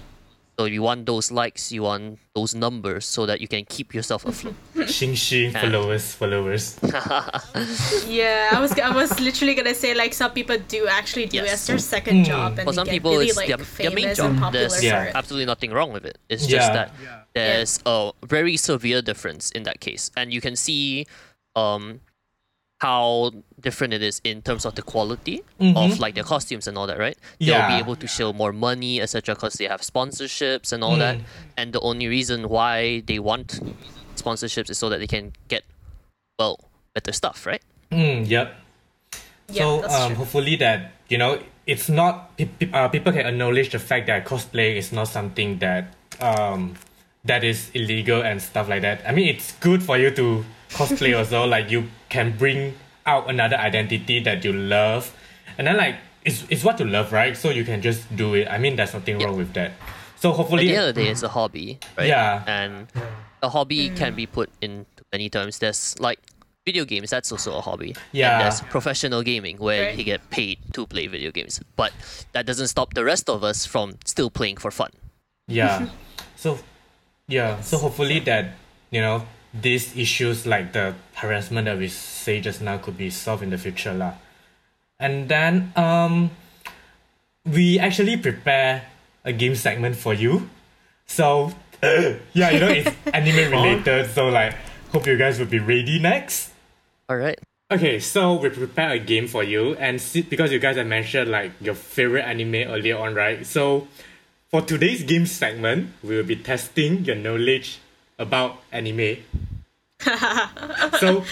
[0.57, 4.23] So you want those likes, you want those numbers, so that you can keep yourself
[4.23, 4.55] afloat.
[4.87, 6.63] Xing Xing followers, followers.
[8.07, 11.53] Yeah, I was I was literally gonna say like some people do actually do Yes.
[11.53, 14.03] as their second job and For some get people, really it's like their, their main
[14.15, 14.43] famous and job.
[14.43, 15.11] popular There's Yeah.
[15.19, 16.17] absolutely nothing wrong with it.
[16.29, 16.73] It's just Yeah.
[16.77, 16.87] that
[17.33, 21.05] there's a very severe difference in that case, and you can see
[21.55, 22.01] um,
[22.81, 25.41] how different it is in terms of the quality
[25.77, 27.17] of like their costumes and all that, right?
[27.39, 31.17] They'll be able to show more money, etc., because they have sponsorships and all that.
[31.57, 33.59] And the only reason why they want
[34.17, 35.63] sponsorships is so that they can get
[36.37, 36.59] well
[36.93, 37.61] better stuff, right?
[37.91, 38.55] Mm, yep.
[39.49, 43.71] Yeah, so um, hopefully that you know it's not pe- pe- uh, people can acknowledge
[43.71, 46.73] the fact that cosplay is not something that um
[47.25, 49.01] that is illegal and stuff like that.
[49.07, 51.45] I mean, it's good for you to cosplay also.
[51.45, 55.15] Like you can bring out another identity that you love,
[55.57, 57.35] and then like it's it's what you love, right?
[57.35, 58.47] So you can just do it.
[58.47, 59.71] I mean, there's nothing wrong with that.
[60.17, 61.11] So At hopefully, the end of the day, hmm.
[61.11, 62.07] it's a hobby, right?
[62.07, 62.43] Yeah.
[62.47, 62.87] And
[63.43, 65.59] a hobby can be put in many terms.
[65.59, 66.19] There's like
[66.65, 67.95] video games, that's also a hobby.
[68.11, 68.33] Yeah.
[68.33, 69.97] And there's professional gaming where Right.
[69.97, 71.61] you get paid to play video games.
[71.75, 71.93] But
[72.33, 74.89] that doesn't stop the rest of us from still playing for fun.
[75.47, 75.89] Yeah.
[76.35, 76.57] so,
[77.27, 77.61] yeah.
[77.61, 78.53] So hopefully that
[78.91, 83.43] you know these issues like the harassment that we say just now could be solved
[83.43, 84.13] in the future lah.
[84.99, 86.31] And then um,
[87.45, 88.87] we actually prepare
[89.23, 90.49] a game segment for you.
[91.05, 91.51] So
[92.33, 94.09] yeah, you know it's anime related.
[94.11, 94.55] So like,
[94.91, 96.51] hope you guys will be ready next.
[97.09, 97.39] All right.
[97.71, 101.31] Okay, so we prepare a game for you, and see, because you guys have mentioned
[101.31, 103.45] like your favorite anime earlier on, right?
[103.45, 103.87] So,
[104.55, 107.79] for today's game segment, we will be testing your knowledge
[108.17, 109.17] about anime.
[110.97, 111.25] so,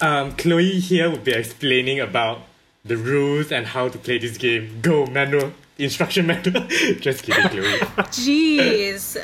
[0.00, 2.40] um, Chloe here will be explaining about
[2.84, 4.80] the rules and how to play this game.
[4.82, 6.66] Go manual instruction manual.
[6.98, 7.78] Just kidding, Chloe.
[8.10, 9.16] Jeez.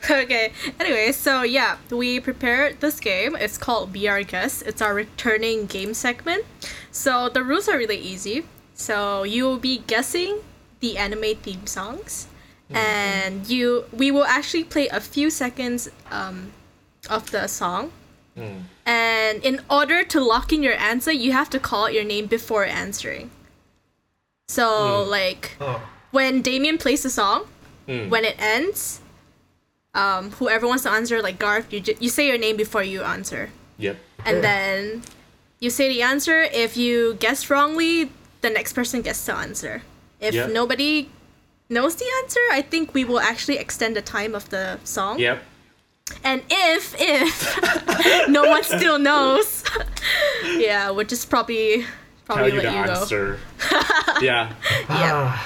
[0.10, 0.52] okay.
[0.78, 3.34] Anyway, so yeah, we prepared this game.
[3.36, 4.64] It's called Be Our Guest.
[4.66, 6.44] It's our returning game segment.
[6.90, 8.44] So the rules are really easy.
[8.74, 10.40] So you will be guessing
[10.80, 12.26] the anime theme songs,
[12.74, 16.52] and you we will actually play a few seconds um,
[17.10, 17.92] of the song.
[18.86, 22.26] And in order to lock in your answer, you have to call out your name
[22.26, 23.30] before answering.
[24.48, 25.80] So like Oh.
[26.10, 27.46] when Damien plays the song,
[27.86, 29.00] when it ends,
[29.94, 33.02] um, whoever wants to answer, like Garth, you ju- you say your name before you
[33.02, 33.96] answer, Yep.
[34.24, 35.02] and then
[35.60, 36.42] you say the answer.
[36.44, 39.82] If you guess wrongly, the next person gets to answer.
[40.20, 40.46] If Yeah.
[40.46, 41.10] nobody
[41.72, 45.18] knows the answer, I think we will actually extend the time of the song.
[45.18, 45.42] Yep.
[46.24, 49.64] And if if no one still knows,
[50.56, 53.00] yeah, we'll just probably Tell probably you the let you go.
[53.00, 53.38] answer.
[54.20, 54.52] yeah.
[54.88, 55.38] Yeah.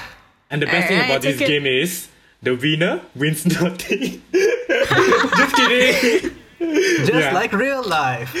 [0.49, 1.47] And the best thing Alright, about this it.
[1.47, 2.07] game is
[2.43, 4.21] the winner wins nothing.
[4.31, 6.35] Just kidding.
[6.59, 7.33] Just Yeah.
[7.33, 8.33] like real life.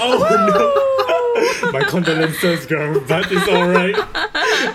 [0.00, 0.18] Oh
[0.50, 1.70] no.
[1.72, 3.96] My condolences, girl, but it's alright.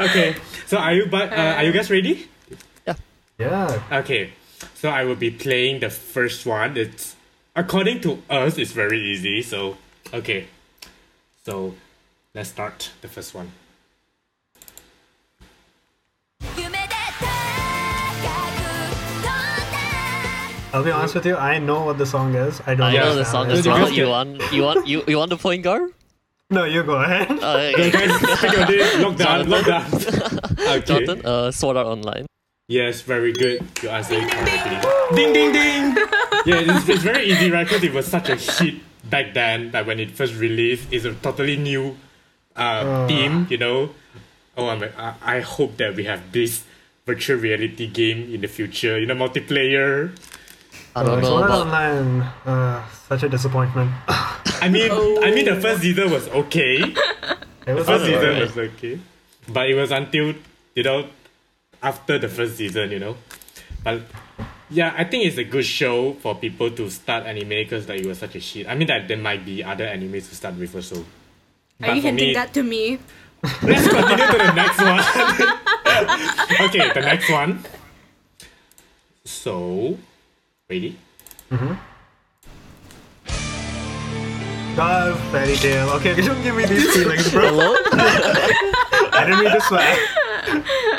[0.02, 0.36] Okay.
[0.68, 2.28] So are you but uh, are you guys ready?
[3.50, 4.00] Yeah.
[4.00, 4.34] Okay,
[4.76, 6.78] so I will be playing the first one.
[6.78, 7.16] It's
[7.56, 9.42] according to us, it's very easy.
[9.42, 9.78] So
[10.14, 10.48] okay,
[11.46, 11.76] so
[12.34, 13.52] let's start the first one.
[20.74, 21.36] I'll be honest with you.
[21.38, 22.60] I know what the song is.
[22.66, 22.88] I don't.
[22.88, 23.92] I know the song as well.
[23.92, 25.92] You want, you want, you, you want the point guard?
[26.50, 27.30] No, you go ahead.
[27.30, 27.92] Uh, okay.
[28.98, 30.50] Lockdown, lockdown.
[30.74, 30.82] Okay.
[30.86, 32.26] Jonathan, uh, Sword Art Online.
[32.68, 33.60] Yes, very good.
[33.84, 34.78] You answered it correctly.
[35.16, 35.84] Ding ding ding.
[36.46, 37.68] yeah, it's, it's very easy, right?
[37.68, 38.76] Because it was such a hit
[39.10, 39.72] back then.
[39.72, 41.98] Like when it first released, it's a totally new
[42.56, 43.48] uh, theme.
[43.50, 43.90] You know.
[44.56, 46.64] Oh, I'm, I I hope that we have this
[47.06, 48.98] virtual reality game in the future.
[49.00, 50.16] You know, multiplayer.
[50.96, 51.68] I don't Uh, know about.
[51.68, 53.92] Online, uh, such a disappointment.
[54.08, 54.88] I mean,
[55.26, 56.80] I mean, the first season was okay.
[56.80, 58.24] It was First alright.
[58.24, 59.00] season was okay,
[59.52, 60.34] but it was until
[60.76, 61.08] you know
[61.84, 63.16] after the first season, you know.
[63.84, 64.02] But
[64.70, 68.08] yeah, I think it's a good show for people to start anime because like it
[68.08, 68.68] was such a shit.
[68.68, 71.06] I mean that there might be other animes to start with also.
[71.84, 73.00] Are you for hinting me- that to me?
[73.62, 75.00] Let's continue to the next one.
[76.70, 77.60] okay, the next one.
[79.26, 79.98] So,
[80.70, 80.98] ready?
[81.52, 81.74] Mm-hmm
[84.76, 85.90] God, fairy tale.
[86.02, 87.46] Okay, don't give me these feelings, bro.
[87.46, 87.76] Hello?
[89.14, 89.96] I didn't mean to swear.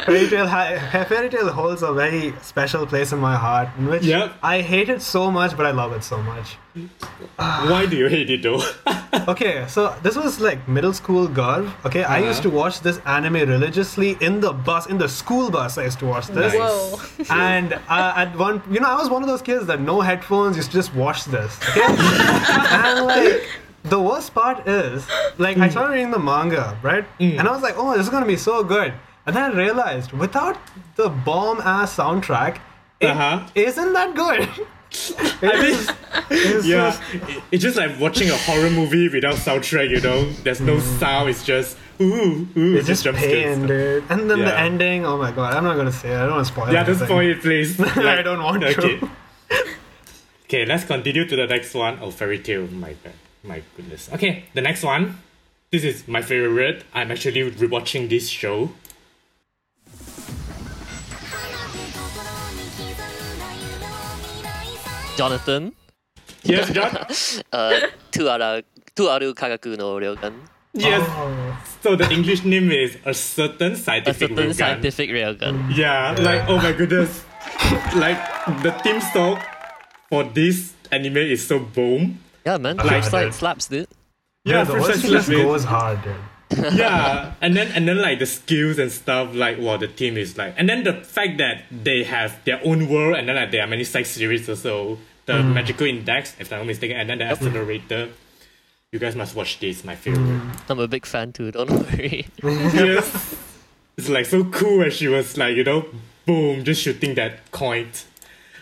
[0.05, 4.05] Fairy Tail, ha- Fairy Tail holds a very special place in my heart, in which
[4.05, 4.35] Yep.
[4.43, 6.57] I hate it so much, but I love it so much.
[7.37, 8.63] Why do you hate it though?
[9.27, 11.73] Okay, so this was like middle school girl.
[11.87, 12.51] Okay, I used uh-huh.
[12.51, 15.79] to watch this anime religiously in the bus, in the school bus.
[15.79, 16.53] I used to watch this.
[16.53, 16.61] Nice.
[16.61, 17.35] Whoa.
[17.35, 20.57] And uh, at one, you know, I was one of those kids that no headphones
[20.57, 21.59] used to just watch this.
[21.71, 23.49] Okay, and like
[23.85, 25.07] the worst part is,
[25.39, 25.71] like, I hmm.
[25.71, 27.05] started reading the manga, right?
[27.19, 27.39] Hmm.
[27.39, 28.93] And I was like, oh, this is gonna be so good.
[29.27, 30.59] And then I realized, without
[30.97, 32.59] the bomb ass soundtrack,
[33.01, 33.47] it Uh-huh.
[33.55, 34.49] not that good.
[35.43, 35.79] I mean,
[36.31, 39.91] It's yeah, just- it- it's just like watching a horror movie without soundtrack.
[39.91, 41.31] You know, there's no sound.
[41.31, 42.77] It's just ooh, ooh.
[42.77, 44.05] It's just scares pain, and dude.
[44.09, 46.17] And then the ending, oh my god, I'm not gonna say it.
[46.17, 46.73] I don't want to spoil.
[46.73, 47.81] Yeah, don't spoil it, please.
[47.97, 48.69] I don't want to.
[48.79, 49.01] okay.
[50.47, 51.99] Okay, let's continue to the next one.
[52.01, 52.67] Oh, Fairy Tail.
[52.69, 53.15] My bad.
[53.43, 54.11] My goodness.
[54.13, 55.19] Okay, the next one.
[55.73, 56.85] This is my favorite.
[56.95, 58.71] I'm actually rewatching this show.
[65.17, 65.73] Jonathan.
[66.43, 66.91] Yes, John.
[67.53, 67.81] uh,
[68.13, 68.63] Toaru,
[68.95, 70.35] Toaru Kagaku no Railgun.
[70.75, 71.07] Yes.
[71.07, 71.65] Oh.
[71.83, 74.31] So the English name is a certain scientific.
[74.31, 75.77] A certain scientific Railgun.
[75.77, 77.25] Yeah, yeah, like oh my goodness,
[77.95, 78.19] like
[78.63, 79.41] the theme song
[80.09, 82.19] for this anime is so boom.
[82.45, 82.77] Yeah, man.
[82.77, 83.89] Like, slaps, slaps, dude.
[84.45, 86.17] Yeah, yeah the first slaps goes hard, dude.
[86.75, 90.37] yeah, and then and then like the skills and stuff, like wow, the team is
[90.39, 93.63] like, and then the fact that they have their own world, and then like there
[93.63, 94.99] are many side series also.
[95.27, 98.11] The magical index, if I'm not mistaken, and then the accelerator.
[98.93, 100.41] You guys must watch this, my favorite.
[100.69, 102.27] I'm a big fan too, don't worry.
[102.45, 103.35] yes,
[103.97, 105.87] it's like so cool when she was like, you know,
[106.27, 107.89] boom, just shooting that coin.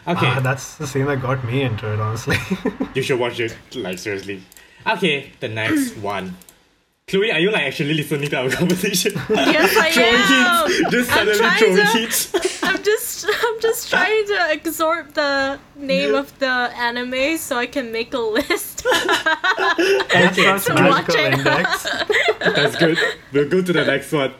[0.06, 2.36] Okay, Ah, that's the scene that got me into it, honestly.
[2.94, 4.42] You should watch it, like seriously.
[4.86, 6.36] Okay, the next one.
[7.08, 9.12] Chloe, are you like actually listening to our conversation?
[9.28, 10.70] Yes, I am.
[10.70, 15.58] hints, just I'm suddenly trying throwing to- I'm just I'm just trying to absorb the
[15.76, 18.84] name of the anime so I can make a list.
[18.84, 21.32] That's Okay, such So magical watch it.
[21.38, 21.82] index.
[22.38, 22.98] that's good.
[23.32, 24.32] We'll go to the next one.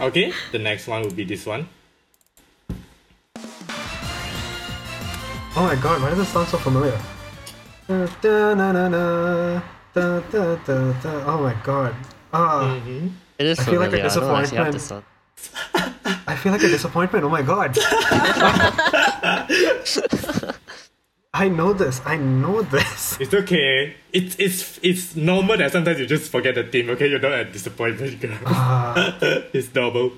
[0.00, 1.68] Okay, the next one will be this one.
[5.56, 6.98] Oh my god, why does it sound so familiar?
[7.88, 9.62] Da, da, na, na, na,
[9.94, 11.24] da, da, da, da.
[11.26, 11.94] Oh my god.
[12.32, 12.76] Ah,
[13.38, 14.10] It is I feel like a familiar.
[14.10, 15.06] I don't actually have disappointment.
[16.28, 17.24] I feel like a disappointment.
[17.24, 17.76] Oh my god.
[21.32, 22.00] I know this.
[22.04, 23.16] I know this.
[23.20, 23.94] It's okay.
[24.12, 26.90] It's it's it's normal that sometimes you just forget the theme.
[26.90, 28.36] Okay, you're not a disappointment girl.
[28.46, 29.16] Ah.
[29.52, 30.12] it's normal.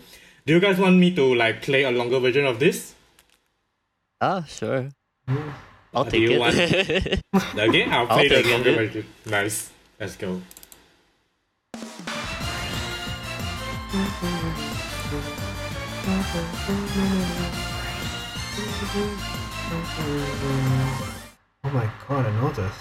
[0.46, 2.94] Do you guys want me to like play a longer version of this?
[4.20, 4.88] Ah, sure.
[5.94, 6.38] I'll Do take you it.
[6.38, 8.78] want- Okay, I'll I'll play the take it, longer dude.
[8.92, 9.06] version.
[9.26, 9.70] Nice.
[10.00, 10.40] Let's go.
[21.64, 22.76] Oh my god, I know this.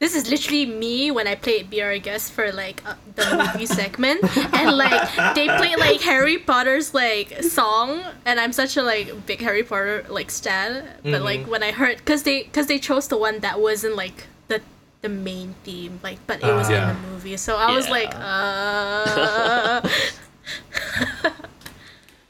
[0.00, 3.66] This is literally me when I played Be Our Guest for like uh, the movie
[3.66, 9.26] segment, and like they played like Harry Potter's like song, and I'm such a like
[9.26, 10.88] big Harry Potter like stan.
[11.02, 14.26] But like when I heard, cause they cause they chose the one that wasn't like
[14.48, 14.60] the
[15.02, 16.90] the main theme, like but it was yeah.
[16.90, 19.88] in the movie, so I was like, uh.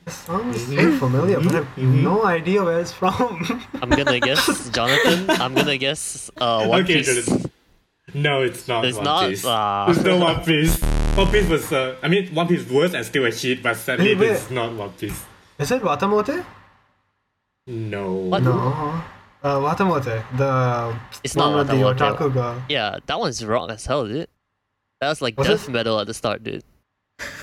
[0.05, 3.63] This sounds so familiar, but I have no idea where it's from.
[3.83, 5.31] I'm gonna guess, Jonathan.
[5.31, 6.31] I'm gonna guess.
[6.37, 7.27] Uh, One Okay, Piece.
[7.27, 7.51] Jonathan.
[8.13, 9.29] No, it's not It's One not?
[9.31, 9.45] Piece.
[9.47, 9.91] Ah.
[9.91, 10.79] It's not One Piece.
[11.17, 14.15] One Piece was, uh, I mean, One Piece was and still a hit, but sadly,
[14.15, 14.31] Wait, wait.
[14.33, 15.25] it's not One Piece.
[15.59, 16.45] Is it Watamote?
[17.67, 18.13] No.
[18.13, 18.43] What?
[18.43, 19.03] No.
[19.43, 20.05] Uh, Watamote,
[20.37, 21.75] the It's one not with the
[22.05, 22.63] otaku girl.
[22.69, 24.29] Yeah, that one's wrong as hell, dude.
[25.01, 25.73] That was like Was death it?
[25.73, 26.63] metal at the start, dude.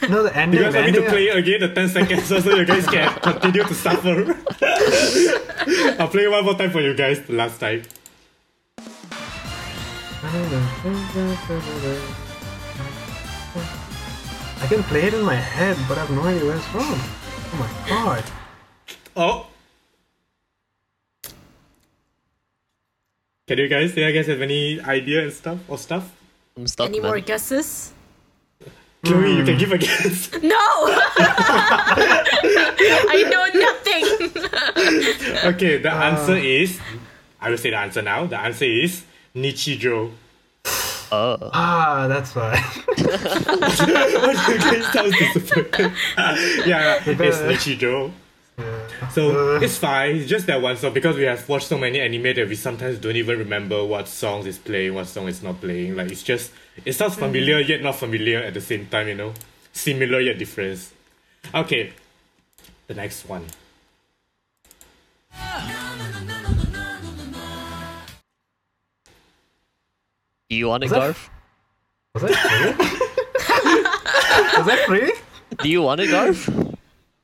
[0.09, 0.59] No, the ending.
[0.59, 2.85] You guys the want me to play it again the 10 seconds so you guys
[2.87, 4.35] can continue to suffer?
[6.01, 7.83] I'll play one more time for you guys, the last time.
[14.61, 16.81] I can play it in my head, but I have no idea where it's from.
[16.83, 18.23] Oh my god.
[19.15, 19.47] Oh.
[23.47, 26.11] Can you guys, do you guys have any idea and stuff or stuff?
[26.57, 27.09] I'm stuck, Any man.
[27.11, 27.93] more guesses?
[29.03, 29.59] Chloe, you can hmm.
[29.59, 30.29] give a guess.
[30.43, 30.57] No!
[33.13, 34.05] I know nothing!
[35.53, 36.35] okay, the answer uh.
[36.35, 36.79] is.
[37.39, 38.27] I will say the answer now.
[38.27, 39.03] The answer is
[39.35, 40.11] Nichijou.
[41.11, 41.49] Oh.
[41.53, 42.55] Ah, that's why.
[42.57, 43.03] Why
[43.75, 45.91] do you guys sound disappointed?
[46.67, 48.11] yeah, it's Nichijou.
[49.11, 50.17] So it's fine.
[50.17, 52.99] It's just that one song because we have watched so many anime that we sometimes
[52.99, 55.95] don't even remember what songs is playing, what song is not playing.
[55.95, 56.51] Like it's just
[56.85, 57.19] it sounds mm.
[57.19, 59.07] familiar yet not familiar at the same time.
[59.07, 59.33] You know,
[59.73, 60.93] similar yet different.
[61.53, 61.93] Okay,
[62.87, 63.45] the next one.
[70.49, 71.29] Do you want it, that- Garf?
[72.13, 72.87] Was that free?
[74.57, 75.13] Was that free?
[75.63, 76.70] Do you want it, Garf?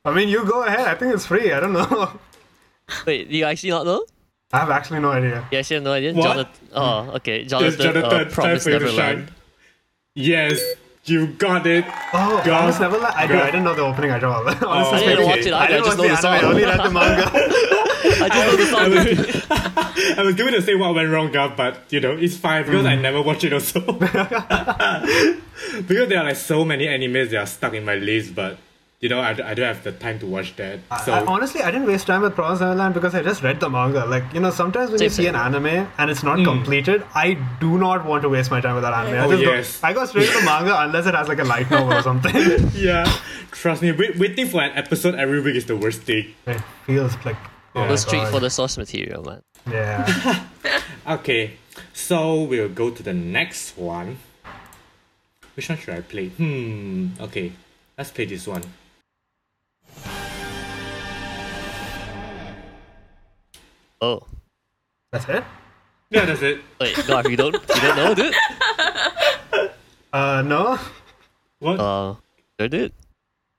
[0.07, 0.87] I mean, you go ahead.
[0.87, 1.51] I think it's free.
[1.51, 2.17] I don't know.
[3.05, 4.05] Wait, do you actually not know?
[4.53, 5.45] I have actually no idea.
[5.51, 6.13] You actually have no idea?
[6.13, 6.23] What?
[6.23, 6.67] Jonathan.
[6.73, 7.41] Oh, okay.
[7.41, 9.31] Yes, Jonathan, Jonathan, uh, time Promise for you to Neverland.
[10.15, 10.61] Yes,
[11.03, 11.83] you got it.
[12.13, 12.51] Oh, Go.
[12.55, 13.13] Promise Neverland.
[13.17, 14.47] I, do, I didn't know the opening at all.
[14.65, 15.25] Honestly, Oh, I didn't Okay.
[15.25, 15.57] watch it I either.
[15.57, 16.45] I, didn't just know the the anime.
[16.45, 17.29] I only read the manga.
[18.23, 18.65] I just know the
[19.43, 19.59] song.
[20.17, 22.85] I was going to say what went wrong, Gav, but you know it's fine because
[22.85, 23.81] I never watch it also.
[23.81, 24.29] because
[26.09, 28.57] there are like so many animes that are stuck in my list, but
[28.99, 30.79] you know I, I don't have the time to watch that.
[31.05, 33.69] So I, honestly, I didn't waste time with Promise Neverland because I just read the
[33.69, 34.05] manga.
[34.05, 37.33] Like, you know, sometimes when you Same see an anime and it's not completed, I
[37.59, 39.19] do not want to waste my time with that anime.
[39.19, 39.83] I, Oh, just go- yes.
[39.83, 42.33] I go straight to the manga unless it has like a light novel or something.
[42.73, 43.05] yeah,
[43.51, 46.33] trust me, wait, waiting for an episode every week is the worst thing.
[46.47, 47.37] it feels like.
[47.75, 47.87] Oh Yeah.
[47.89, 48.31] Go straight God.
[48.33, 49.41] for the source material, man.
[49.69, 50.43] Yeah.
[51.07, 51.53] Okay,
[51.93, 54.17] so we'll go to the next one.
[55.55, 56.27] Which one should I play?
[56.29, 57.09] Hmm.
[57.21, 57.53] Okay,
[57.97, 58.61] let's play this one.
[64.01, 64.21] Oh.
[65.11, 65.43] That's it?
[66.09, 66.61] Yeah, that's it.
[66.79, 68.33] Wait, Garf, you don't, you don't know, dude?
[70.13, 70.79] Uh, no.
[71.59, 71.79] What?
[71.79, 72.15] Uh,
[72.59, 72.93] you did.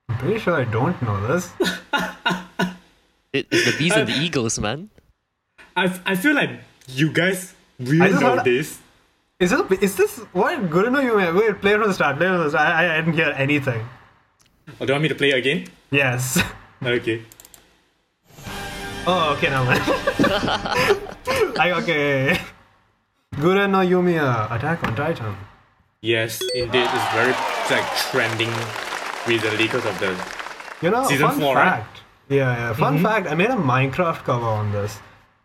[0.08, 1.50] I'm pretty sure I don't know this.
[3.30, 4.88] It, it's the bees and the eagles, man.
[5.76, 6.48] I, I feel like
[6.88, 8.80] you guys I really just know heard- this.
[9.38, 10.70] Is this, is this what?
[10.70, 11.14] Good to know you.
[11.36, 12.16] Wait, play from the start.
[12.16, 12.66] Play from the start.
[12.66, 13.86] I, I, I didn't hear anything.
[14.80, 15.66] Oh, do you want me to play again?
[15.90, 16.40] Yes.
[16.82, 17.22] Okay.
[19.10, 19.82] Oh, okay, now mind.
[21.58, 22.38] I, okay.
[23.36, 25.34] Gurren no Yumiya, Attack on Titan.
[26.02, 28.52] Yes, indeed, it's very it's like trending
[29.26, 30.12] recently because of the.
[30.82, 31.64] You know, Season fun four, right?
[31.72, 31.82] Mm-hmm.
[31.82, 32.00] fact.
[32.28, 32.72] Yeah, yeah.
[32.74, 33.26] Fun fact.
[33.28, 35.00] I made a Minecraft cover on this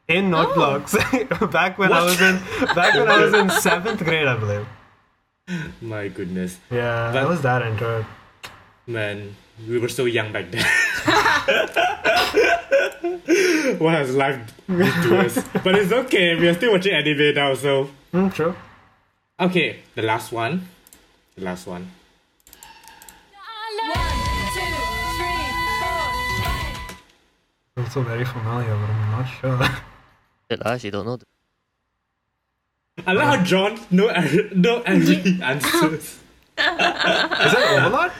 [0.09, 0.93] in notebooks
[1.51, 2.36] back when I was in
[2.76, 4.68] back when I was in seventh grade, I believe.
[5.82, 8.05] My goodness, Yeah, That- I was that into it.
[8.88, 9.36] man,
[9.68, 10.64] we were so young back then.
[13.80, 15.43] what has life done to us?
[15.64, 16.36] But it's okay.
[16.36, 18.56] We are still watching anime now, so Hmm, true.
[19.39, 19.80] okay.
[19.95, 20.68] The last one,
[21.36, 21.91] the last one.
[27.76, 29.60] Also very familiar, but I'm not sure.
[30.49, 31.18] Shit, I actually don't know.
[33.08, 36.04] I like how John know every, know every answers.
[36.04, 36.20] Is
[36.56, 38.12] that Overlord?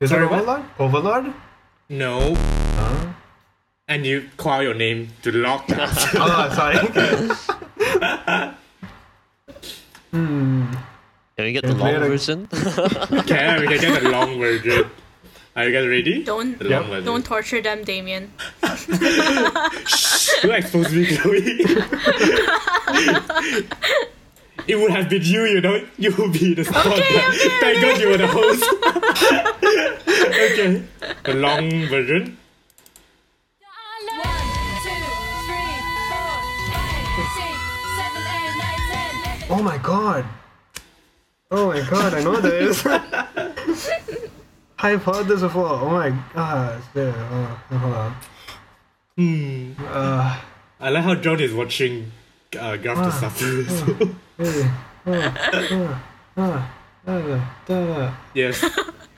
[0.00, 0.40] Is Sorry, it what?
[0.42, 0.64] Overlord?
[0.78, 1.34] Overlord?
[1.88, 3.12] No, Huh?
[3.88, 6.18] and you call your name to lock the answer.
[6.20, 6.76] Oh, sorry.
[10.10, 10.66] hmm.
[11.36, 12.48] Can we get the Can we long it version?
[12.52, 14.90] Okay, we can get the long version.
[15.56, 16.22] Are you guys ready?
[16.24, 17.04] Don't Yep.
[17.04, 18.30] don't torture them, Damien.
[19.86, 21.64] Shh, Don't expose me, Chloe.
[24.68, 25.84] it would have been you, you know.
[25.98, 26.86] You would be the spot.
[26.86, 28.64] Okay, okay, Thank God you were the host.
[30.08, 30.82] okay.
[31.24, 32.36] The long version.
[39.48, 40.24] Oh my god.
[41.52, 42.84] Oh my god, I know this.
[44.78, 45.68] I've heard this before.
[45.68, 46.82] Oh my god.
[46.94, 47.12] Yeah,
[47.70, 48.16] oh, hold on.
[49.16, 49.72] Hmm.
[49.86, 50.40] Uh,
[50.80, 52.10] I like how John is watching
[52.58, 53.44] uh, Graph the Suffer.
[53.44, 54.25] Uh, uh, uh.
[58.34, 58.62] yes.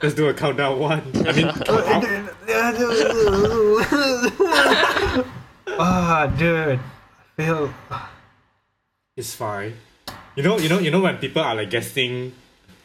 [0.01, 0.79] Let's do a countdown.
[0.79, 1.01] One.
[1.27, 1.47] I mean,
[5.81, 6.79] Ah, dude.
[7.37, 7.73] I feel.
[9.17, 9.73] it's fine.
[10.35, 12.31] You know, you know, you know when people are like guessing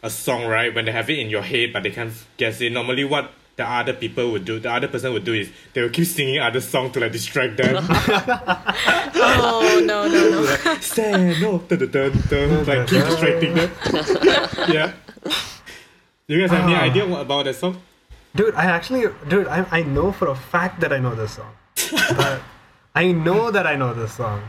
[0.03, 0.74] a song, right?
[0.74, 2.72] When they have it in your head, but they can't guess it.
[2.72, 5.90] Normally, what the other people would do, the other person would do is they will
[5.90, 7.84] keep singing other song to like distract them.
[9.16, 10.44] Oh no no no.
[10.80, 13.70] Stand no, dun, dun, dun, dun, like keep distracting them.
[14.72, 14.92] yeah.
[16.26, 16.82] Do you guys have any Ah.
[16.82, 17.80] idea what about that song?
[18.34, 21.52] Dude, I actually, dude, I, I know for a fact that I know this song.
[22.16, 22.40] But
[22.94, 24.42] I know that I know this song.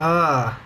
[0.00, 0.60] Ah,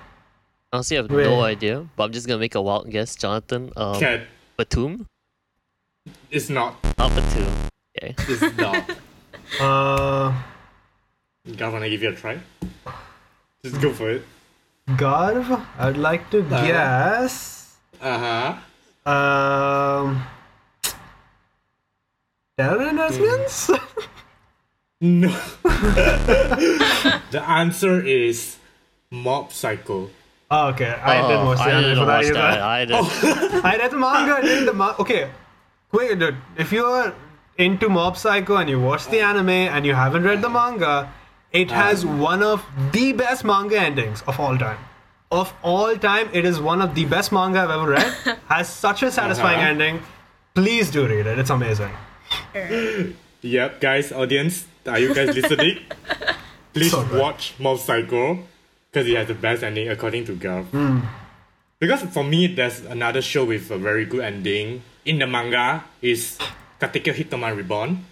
[0.73, 1.25] Honestly, I have Wait.
[1.25, 3.17] no idea, but I'm just gonna make a wild guess.
[3.17, 4.27] Jonathan, um, Cat,
[4.57, 5.07] Batum?
[6.31, 6.77] It's not.
[6.99, 7.53] Not Batum.
[7.99, 8.15] Okay.
[8.29, 8.91] It's not.
[9.61, 10.33] uh,
[11.57, 12.39] Gav, wanna give you a try?
[13.65, 14.23] Just go for it.
[14.97, 16.67] Garv, I'd like to Uh-huh.
[16.67, 17.77] guess.
[18.01, 19.11] Uh huh.
[19.11, 20.23] Um,
[22.57, 23.71] Terror in Resonance?
[25.01, 25.29] No.
[27.31, 28.57] the answer is
[29.11, 30.11] Mob Psycho.
[30.51, 32.61] oh, okay, I didn't Oh, watch I anime didn't that watch that.
[32.61, 33.65] I didn't.
[33.65, 34.43] I read the manga.
[34.43, 35.31] Didn't the ma- okay,
[35.91, 36.37] quick, dude.
[36.57, 37.13] If you're
[37.59, 41.13] into Mob Psycho and you watch the anime and you haven't read the manga,
[41.53, 44.79] it has one of the best manga endings of all time.
[45.33, 48.39] Of all time, it is one of the best manga I've ever read.
[48.49, 49.69] has such a satisfying Uh-huh.
[49.69, 50.03] ending.
[50.55, 51.39] Please do read it.
[51.39, 51.93] It's amazing.
[53.43, 55.79] Yep, guys, audience, are you guys listening?
[56.75, 58.39] Please So watch Mob Psycho
[58.93, 60.67] because it has the best ending according to Gav.
[60.67, 61.01] Hmm.
[61.81, 66.37] Because for me, there's another show with a very good ending in the manga is
[66.79, 68.05] Katekyo Hitman Reborn.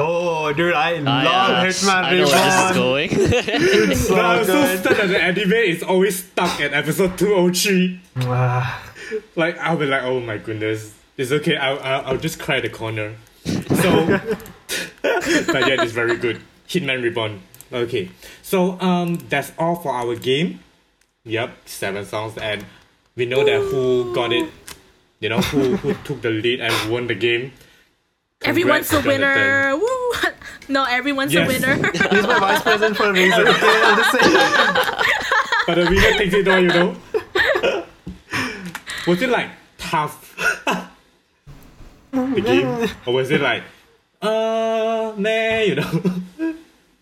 [0.00, 3.10] Oh, dude, I I, love uh, Hitman I know where this is going.
[3.98, 4.82] So but I'm so good.
[4.84, 8.00] sad that the anime is always stuck at episode 203.
[8.22, 8.92] Ah,
[9.34, 12.62] Like, I'll be like, oh my goodness, it's okay, I'll, I'll, I'll just cry at
[12.62, 13.16] the corner.
[13.44, 14.06] So,
[15.02, 16.40] but yeah, it's very good.
[16.68, 17.40] Hitman Reborn.
[17.72, 18.10] Okay,
[18.42, 20.60] so um, that's all for our game.
[21.24, 22.64] Yep, seven songs, and
[23.18, 24.48] we know that who got it.
[25.20, 27.52] You know who who took the lead and won the game.
[28.42, 29.76] Everyone's a Congrats, winner.
[29.76, 30.12] Woo!
[30.70, 31.48] No, everyone's Yes.
[31.48, 31.90] a winner.
[32.12, 33.40] he's my vice president for a reason.
[33.40, 34.36] Okay, I'm just saying.
[35.66, 36.96] But the winner takes it all, you know.
[39.06, 39.48] was it like
[39.78, 40.36] tough?
[42.12, 42.68] the game,
[43.06, 43.62] or was it like,
[44.20, 46.54] uh, man, you know?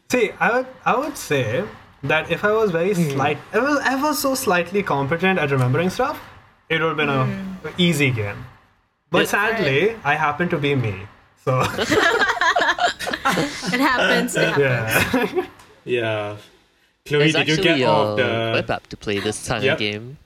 [0.08, 1.64] See, I would, I would say
[2.08, 3.10] that if I was very hmm.
[3.10, 6.20] slight, if I was ever so slightly competent at remembering stuff,
[6.68, 7.68] it would have been a hmm.
[7.78, 8.44] easy game.
[9.10, 9.24] But Yeah.
[9.36, 10.94] sadly, I happen to be me.
[11.44, 11.60] So
[13.72, 14.36] it happens.
[14.36, 14.58] It happens.
[14.58, 15.46] yeah,
[15.84, 16.36] yeah.
[17.06, 18.50] Chloe, There's did you get all a of the?
[18.54, 19.72] web app to play this kind Yep.
[19.74, 20.18] of game.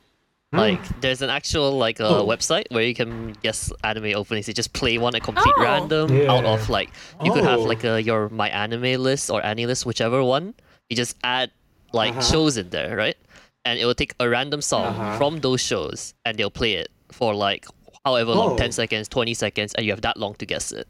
[0.53, 0.59] Hmm?
[0.59, 2.27] Like, there's an actual like a Oh.
[2.27, 4.49] website where you can guess anime openings.
[4.49, 5.63] You just play one at complete Oh.
[5.63, 6.33] random Yeah.
[6.33, 6.91] out of like
[7.23, 7.65] you could have Oh.
[7.65, 10.55] like a your my anime list or any list, whichever one.
[10.89, 11.51] You just add
[11.93, 12.23] like Uh-huh.
[12.23, 13.17] shows in there, right?
[13.65, 15.19] And it will take a random song Uh-huh.
[15.19, 17.67] from those shows and they'll play it for like
[18.05, 18.57] however long, Oh.
[18.57, 20.89] ten seconds, twenty seconds, and you have that long to guess it.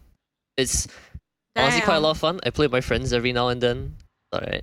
[0.57, 0.87] It's
[1.57, 2.39] honestly quite a lot of fun.
[2.45, 3.97] I play with my friends every now and then.
[4.35, 4.63] Alright.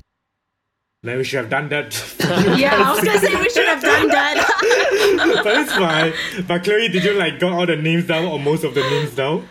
[1.03, 1.93] Man, we should have done that.
[2.57, 5.41] Yeah, I was gonna say we should have done that.
[5.43, 6.13] but it's fine.
[6.47, 9.13] But Chloe, did you like got all the names down or most of the names
[9.15, 9.47] down?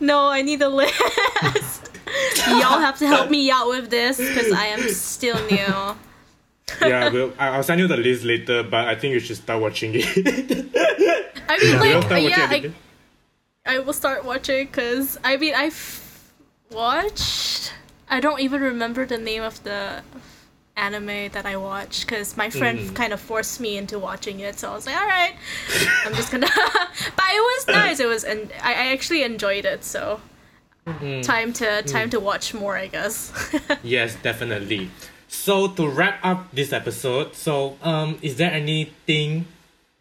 [0.00, 0.94] no, I need a list.
[2.46, 5.96] Y'all have to help me out with this because I am still new.
[6.80, 8.62] Yeah, we'll, I- I'll send you the list later.
[8.62, 10.06] But I think you should start watching it.
[11.48, 12.70] I mean, You'll like, start watching yeah,
[13.66, 13.74] I.
[13.74, 16.32] I will start watching because I mean I've
[16.70, 17.72] watched.
[18.08, 20.02] I don't even remember the name of the
[20.76, 22.94] anime that I watched because my friend Mm.
[22.96, 24.58] kind of forced me into watching it.
[24.58, 25.34] So I was like, all right,
[26.04, 26.48] I'm just gonna.
[27.16, 28.00] but it was nice.
[28.00, 29.84] It was, and I, I actually enjoyed it.
[29.84, 30.20] So
[30.84, 31.22] Mm.
[31.22, 33.32] time to time to watch more, I guess.
[33.84, 34.90] Yes, definitely.
[35.32, 39.46] So to wrap up this episode, so um, is there anything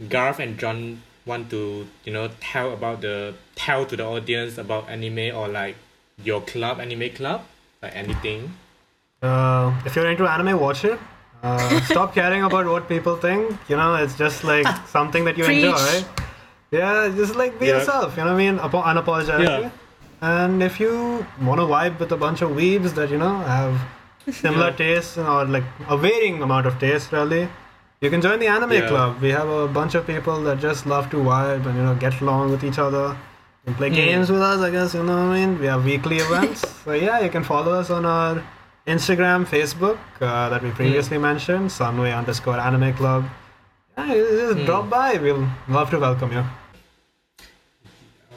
[0.10, 4.90] Garth and John want to you know tell about the tell to the audience about
[4.90, 5.78] anime or like
[6.22, 7.42] your club, anime club,
[7.82, 8.52] like anything?
[9.24, 11.00] uh, if you're into anime, watch it.
[11.42, 13.56] Uh, stop caring about what people think.
[13.70, 14.68] You know, it's just like
[14.98, 15.64] something that you Preach.
[15.64, 16.04] enjoy.
[16.72, 17.78] Yeah, just like be Yeah.
[17.80, 18.18] yourself.
[18.18, 18.60] You know what I mean?
[18.60, 19.64] Apo- unapologetically.
[19.64, 19.70] Yeah.
[20.22, 23.80] And if you want to vibe with a bunch of weebs that you know have
[24.30, 24.76] similar Yeah.
[24.76, 27.48] tastes or like a varying amount of taste, really,
[28.02, 28.88] you can join the anime Yeah.
[28.88, 29.22] club.
[29.22, 32.22] We have a bunch of people that just love to vibe and you know get
[32.22, 33.18] along with each other
[33.66, 33.96] and play hmm.
[33.96, 34.62] games with us.
[34.62, 35.60] I guess you know what I mean.
[35.60, 38.44] We have weekly events, so yeah, you can follow us on our
[38.88, 40.76] Instagram, Facebook uh, that we hmm.
[40.76, 43.26] previously mentioned, Sunway underscore Anime Club.
[43.98, 44.66] Yeah, you just hmm.
[44.66, 45.18] drop by.
[45.18, 46.44] We'll love to welcome you.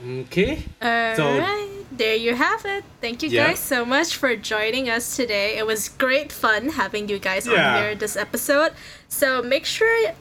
[0.07, 0.63] Okay.
[0.83, 2.85] Alright, there you have it.
[3.01, 3.49] Thank you Yeah.
[3.49, 5.57] guys so much for joining us today.
[5.59, 7.77] It was great fun having you guys Yeah.
[7.77, 8.73] on here this episode.
[9.09, 10.13] So make sure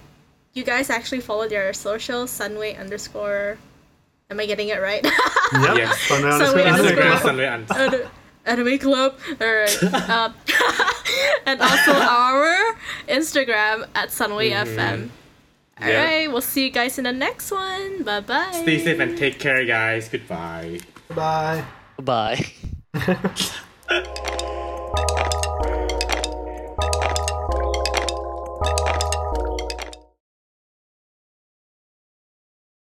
[0.54, 3.58] you guys actually follow their social, Sunway underscore.
[4.30, 5.04] Am I getting it right?
[5.04, 5.14] Yep.
[5.78, 5.98] Yes.
[6.08, 8.10] Sunway Sunway underscore underscore- Sunway
[8.46, 9.18] Anime Club.
[9.42, 9.78] Alright.
[10.10, 10.34] Um,
[11.46, 12.76] and also our
[13.08, 15.10] Instagram at Sunway FM.
[15.10, 15.88] Mm-hmm.
[15.88, 16.00] Yeah.
[16.00, 18.04] Alright, we'll see you guys in the next one.
[18.04, 18.52] Bye bye.
[18.62, 20.08] Stay safe and take care, guys.
[20.10, 20.80] Goodbye.
[21.16, 21.64] Bye.
[22.02, 22.46] Bye.